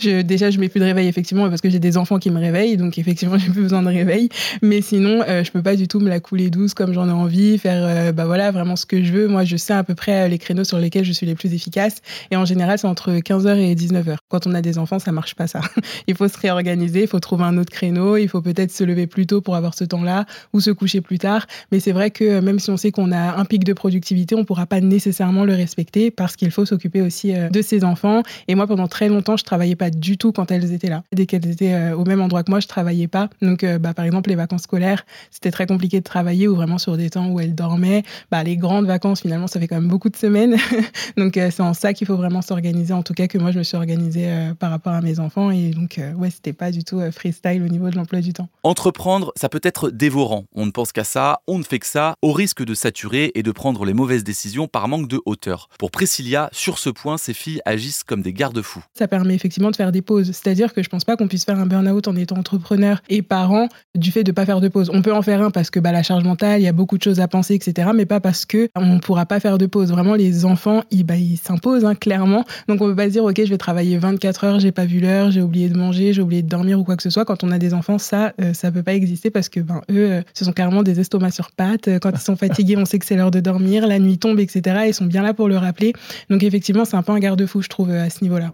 déjà, 0.23 0.49
je 0.49 0.59
mets 0.59 0.67
plus 0.69 0.79
de 0.79 0.85
réveil 0.85 1.07
effectivement 1.07 1.47
parce 1.47 1.61
que 1.61 1.69
j'ai 1.69 1.79
des 1.79 1.95
enfants 1.95 2.17
qui 2.17 2.31
me 2.31 2.39
réveillent, 2.39 2.77
donc 2.77 2.97
effectivement, 2.97 3.37
j'ai 3.37 3.51
plus 3.51 3.61
besoin 3.61 3.83
de 3.83 3.87
réveil. 3.87 4.29
Mais 4.63 4.81
sinon, 4.81 5.21
euh, 5.27 5.43
je 5.43 5.51
peux 5.51 5.61
pas 5.61 5.75
du 5.75 5.87
tout 5.87 5.99
me 5.99 6.09
la 6.09 6.19
couler 6.19 6.49
douce 6.49 6.73
comme 6.73 6.91
j'en 6.91 7.07
ai 7.07 7.11
envie, 7.11 7.59
faire 7.59 7.83
euh, 7.85 8.11
bah 8.11 8.25
voilà 8.25 8.49
vraiment 8.49 8.75
ce 8.75 8.87
que 8.87 9.03
je 9.03 9.13
veux. 9.13 9.27
Moi, 9.27 9.43
je 9.43 9.57
sais 9.57 9.73
à 9.73 9.83
peu 9.83 9.93
près 9.93 10.27
les 10.27 10.39
créneaux 10.39 10.63
sur 10.71 10.79
lesquels 10.79 11.03
je 11.03 11.11
suis 11.11 11.25
les 11.25 11.35
plus 11.35 11.53
efficaces. 11.53 12.01
Et 12.31 12.37
en 12.37 12.45
général, 12.45 12.79
c'est 12.79 12.87
entre 12.87 13.11
15h 13.11 13.57
et 13.57 13.75
19h. 13.75 14.15
Quand 14.29 14.47
on 14.47 14.53
a 14.53 14.61
des 14.61 14.77
enfants, 14.77 14.99
ça 14.99 15.11
marche 15.11 15.35
pas 15.35 15.47
ça. 15.47 15.59
il 16.07 16.15
faut 16.15 16.29
se 16.29 16.37
réorganiser, 16.37 17.01
il 17.01 17.07
faut 17.07 17.19
trouver 17.19 17.43
un 17.43 17.57
autre 17.57 17.71
créneau, 17.71 18.15
il 18.15 18.29
faut 18.29 18.41
peut-être 18.41 18.71
se 18.71 18.85
lever 18.85 19.05
plus 19.05 19.27
tôt 19.27 19.41
pour 19.41 19.57
avoir 19.57 19.73
ce 19.73 19.83
temps-là 19.83 20.25
ou 20.53 20.61
se 20.61 20.71
coucher 20.71 21.01
plus 21.01 21.19
tard. 21.19 21.45
Mais 21.71 21.81
c'est 21.81 21.91
vrai 21.91 22.09
que 22.09 22.23
euh, 22.23 22.41
même 22.41 22.59
si 22.59 22.69
on 22.69 22.77
sait 22.77 22.91
qu'on 22.91 23.11
a 23.11 23.37
un 23.37 23.43
pic 23.43 23.65
de 23.65 23.73
productivité, 23.73 24.33
on 24.35 24.45
pourra 24.45 24.65
pas 24.65 24.79
nécessairement 24.79 25.43
le 25.43 25.53
respecter 25.53 26.09
parce 26.09 26.37
qu'il 26.37 26.51
faut 26.51 26.65
s'occuper 26.65 27.01
aussi 27.01 27.35
euh, 27.35 27.49
de 27.49 27.61
ses 27.61 27.83
enfants. 27.83 28.23
Et 28.47 28.55
moi, 28.55 28.65
pendant 28.65 28.87
très 28.87 29.09
longtemps, 29.09 29.35
je 29.35 29.43
travaillais 29.43 29.75
pas 29.75 29.89
du 29.89 30.17
tout 30.17 30.31
quand 30.31 30.51
elles 30.51 30.71
étaient 30.71 30.89
là. 30.89 31.03
Dès 31.11 31.25
qu'elles 31.25 31.49
étaient 31.49 31.73
euh, 31.73 31.97
au 31.97 32.05
même 32.05 32.21
endroit 32.21 32.43
que 32.43 32.51
moi, 32.51 32.61
je 32.61 32.67
travaillais 32.67 33.09
pas. 33.09 33.29
Donc, 33.41 33.65
bah, 33.65 33.93
par 33.93 34.05
exemple, 34.05 34.29
les 34.29 34.35
vacances 34.35 34.63
scolaires, 34.63 35.05
c'était 35.31 35.51
très 35.51 35.67
compliqué 35.67 35.99
de 35.99 36.05
travailler 36.05 36.47
ou 36.47 36.55
vraiment 36.55 36.77
sur 36.77 36.95
des 36.95 37.09
temps 37.09 37.27
où 37.27 37.39
elles 37.39 37.55
dormaient. 37.55 38.03
Bah, 38.31 38.43
les 38.43 38.55
grandes 38.55 38.85
vacances, 38.85 39.21
finalement, 39.21 39.47
ça 39.47 39.59
fait 39.59 39.67
quand 39.67 39.75
même 39.75 39.89
beaucoup 39.89 40.09
de 40.09 40.15
semaines. 40.15 40.55
donc, 41.17 41.33
c'est 41.35 41.61
en 41.61 41.73
ça 41.73 41.93
qu'il 41.93 42.07
faut 42.07 42.15
vraiment 42.15 42.41
s'organiser. 42.41 42.93
En 42.93 43.03
tout 43.03 43.13
cas, 43.13 43.27
que 43.27 43.37
moi, 43.37 43.51
je 43.51 43.57
me 43.57 43.63
suis 43.63 43.77
organisée 43.77 44.29
euh, 44.29 44.53
par 44.53 44.71
rapport 44.71 44.93
à 44.93 45.01
mes 45.01 45.19
enfants. 45.19 45.51
Et 45.51 45.71
donc, 45.71 45.97
euh, 45.97 46.13
ouais, 46.13 46.29
c'était 46.29 46.53
pas 46.53 46.71
du 46.71 46.83
tout 46.83 46.99
euh, 46.99 47.11
freestyle 47.11 47.63
au 47.63 47.67
niveau 47.67 47.89
de 47.89 47.95
l'emploi 47.95 48.21
du 48.21 48.33
temps. 48.33 48.49
Entreprendre, 48.63 49.31
ça 49.35 49.49
peut 49.49 49.61
être 49.63 49.89
dévorant. 49.89 50.45
On 50.53 50.65
ne 50.65 50.71
pense 50.71 50.91
qu'à 50.91 51.03
ça, 51.03 51.41
on 51.47 51.57
ne 51.57 51.63
fait 51.63 51.79
que 51.79 51.87
ça, 51.87 52.15
au 52.21 52.31
risque 52.31 52.63
de 52.63 52.73
saturer 52.73 53.31
et 53.35 53.43
de 53.43 53.51
prendre 53.51 53.85
les 53.85 53.93
mauvaises 53.93 54.23
décisions 54.23 54.67
par 54.67 54.87
manque 54.87 55.07
de 55.07 55.19
hauteur. 55.25 55.69
Pour 55.79 55.91
Priscilla, 55.91 56.49
sur 56.51 56.77
ce 56.77 56.89
point, 56.89 57.17
ses 57.17 57.33
filles 57.33 57.61
agissent 57.65 58.03
comme 58.03 58.21
des 58.21 58.33
garde-fous. 58.33 58.83
Ça 58.93 59.07
permet 59.07 59.35
effectivement 59.35 59.71
de 59.71 59.75
faire 59.75 59.91
des 59.91 60.01
pauses. 60.01 60.31
C'est-à-dire 60.31 60.73
que 60.73 60.83
je 60.83 60.89
pense 60.89 61.05
pas 61.05 61.15
qu'on 61.15 61.27
puisse 61.27 61.45
faire 61.45 61.59
un 61.59 61.65
burn-out 61.65 62.07
en 62.07 62.15
étant 62.15 62.37
entrepreneur 62.37 63.01
et 63.09 63.21
parent 63.21 63.67
du 63.95 64.11
fait 64.11 64.23
de 64.23 64.31
pas 64.31 64.45
faire 64.45 64.61
de 64.61 64.67
pause. 64.67 64.89
On 64.93 65.01
peut 65.01 65.13
en 65.13 65.21
faire 65.21 65.41
un 65.41 65.51
parce 65.51 65.69
que 65.69 65.79
bah, 65.79 65.91
la 65.91 66.03
charge 66.03 66.23
mentale, 66.23 66.59
il 66.61 66.63
y 66.63 66.67
a 66.67 66.73
beaucoup 66.73 66.97
de 66.97 67.03
choses 67.03 67.19
à 67.19 67.27
penser, 67.27 67.55
etc. 67.55 67.89
Mais 67.95 68.05
pas 68.05 68.19
parce 68.19 68.45
que 68.45 68.69
on 68.75 68.99
pourra 68.99 69.25
pas 69.25 69.39
faire 69.39 69.57
de 69.57 69.65
pause. 69.65 69.91
Vraiment, 69.91 70.15
les 70.15 70.45
enfants, 70.51 70.83
ils, 70.91 71.03
bah, 71.03 71.15
s'imposent 71.41 71.85
hein, 71.85 71.95
clairement. 71.95 72.45
Donc 72.67 72.81
on 72.81 72.85
peut 72.85 72.95
pas 72.95 73.05
se 73.05 73.11
dire 73.11 73.23
ok, 73.23 73.41
je 73.43 73.49
vais 73.49 73.57
travailler 73.57 73.97
24 73.97 74.43
heures, 74.43 74.59
j'ai 74.59 74.71
pas 74.71 74.85
vu 74.85 74.99
l'heure, 74.99 75.31
j'ai 75.31 75.41
oublié 75.41 75.69
de 75.69 75.77
manger, 75.77 76.13
j'ai 76.13 76.21
oublié 76.21 76.41
de 76.41 76.49
dormir 76.49 76.79
ou 76.79 76.83
quoi 76.83 76.95
que 76.95 77.03
ce 77.03 77.09
soit. 77.09 77.25
Quand 77.25 77.43
on 77.43 77.51
a 77.51 77.57
des 77.57 77.73
enfants, 77.73 77.97
ça, 77.97 78.33
euh, 78.41 78.53
ça 78.53 78.71
peut 78.71 78.83
pas 78.83 78.93
exister 78.93 79.29
parce 79.29 79.49
que 79.49 79.59
ben 79.59 79.81
eux, 79.89 80.11
euh, 80.11 80.21
ce 80.33 80.45
sont 80.45 80.53
carrément 80.53 80.83
des 80.83 80.99
estomacs 80.99 81.33
sur 81.33 81.51
pattes. 81.51 81.89
Quand 81.99 82.11
ils 82.11 82.19
sont 82.19 82.35
fatigués, 82.35 82.77
on 82.77 82.85
sait 82.85 82.99
que 82.99 83.05
c'est 83.05 83.15
l'heure 83.15 83.31
de 83.31 83.39
dormir, 83.39 83.87
la 83.87 83.99
nuit 83.99 84.17
tombe, 84.17 84.39
etc. 84.39 84.81
Ils 84.87 84.93
sont 84.93 85.05
bien 85.05 85.23
là 85.23 85.33
pour 85.33 85.47
le 85.47 85.57
rappeler. 85.57 85.93
Donc 86.29 86.43
effectivement, 86.43 86.85
c'est 86.85 86.97
un 86.97 87.03
peu 87.03 87.11
un 87.13 87.19
garde-fou, 87.19 87.61
je 87.61 87.69
trouve, 87.69 87.89
euh, 87.89 88.05
à 88.05 88.09
ce 88.09 88.23
niveau-là. 88.23 88.51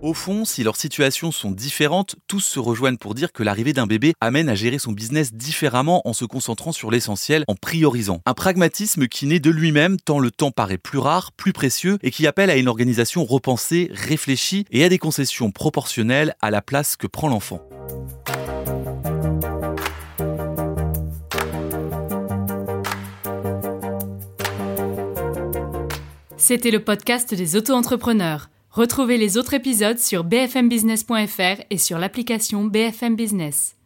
Au 0.00 0.14
fond, 0.14 0.44
si 0.44 0.62
leurs 0.62 0.76
situations 0.76 1.32
sont 1.32 1.50
différentes, 1.50 2.14
tous 2.28 2.38
se 2.38 2.60
rejoignent 2.60 2.98
pour 2.98 3.16
dire 3.16 3.32
que 3.32 3.42
l'arrivée 3.42 3.72
d'un 3.72 3.88
bébé 3.88 4.14
amène 4.20 4.48
à 4.48 4.54
gérer 4.54 4.78
son 4.78 4.92
business 4.92 5.34
différemment 5.34 6.06
en 6.06 6.12
se 6.12 6.24
concentrant 6.24 6.70
sur 6.70 6.92
l'essentiel, 6.92 7.42
en 7.48 7.56
priorisant. 7.56 8.20
Un 8.24 8.34
pragmatisme 8.34 9.08
qui 9.08 9.26
naît 9.26 9.40
de 9.40 9.50
lui-même 9.50 9.96
tant 9.98 10.20
le 10.20 10.30
temps 10.30 10.52
paraît 10.52 10.78
plus 10.78 10.98
rare, 10.98 11.32
plus 11.32 11.52
précieux 11.52 11.98
et 12.04 12.12
qui 12.12 12.28
appelle 12.28 12.48
à 12.48 12.56
une 12.56 12.68
organisation 12.68 13.24
repensée, 13.24 13.90
réfléchie 13.92 14.66
et 14.70 14.84
à 14.84 14.88
des 14.88 14.98
concessions 14.98 15.50
proportionnelles 15.50 16.36
à 16.40 16.52
la 16.52 16.62
place 16.62 16.94
que 16.96 17.08
prend 17.08 17.28
l'enfant. 17.28 17.60
C'était 26.36 26.70
le 26.70 26.84
podcast 26.84 27.34
des 27.34 27.56
auto-entrepreneurs. 27.56 28.48
Retrouvez 28.78 29.18
les 29.18 29.36
autres 29.36 29.54
épisodes 29.54 29.98
sur 29.98 30.22
bfmbusiness.fr 30.22 31.62
et 31.68 31.78
sur 31.78 31.98
l'application 31.98 32.62
BFM 32.64 33.16
Business. 33.16 33.77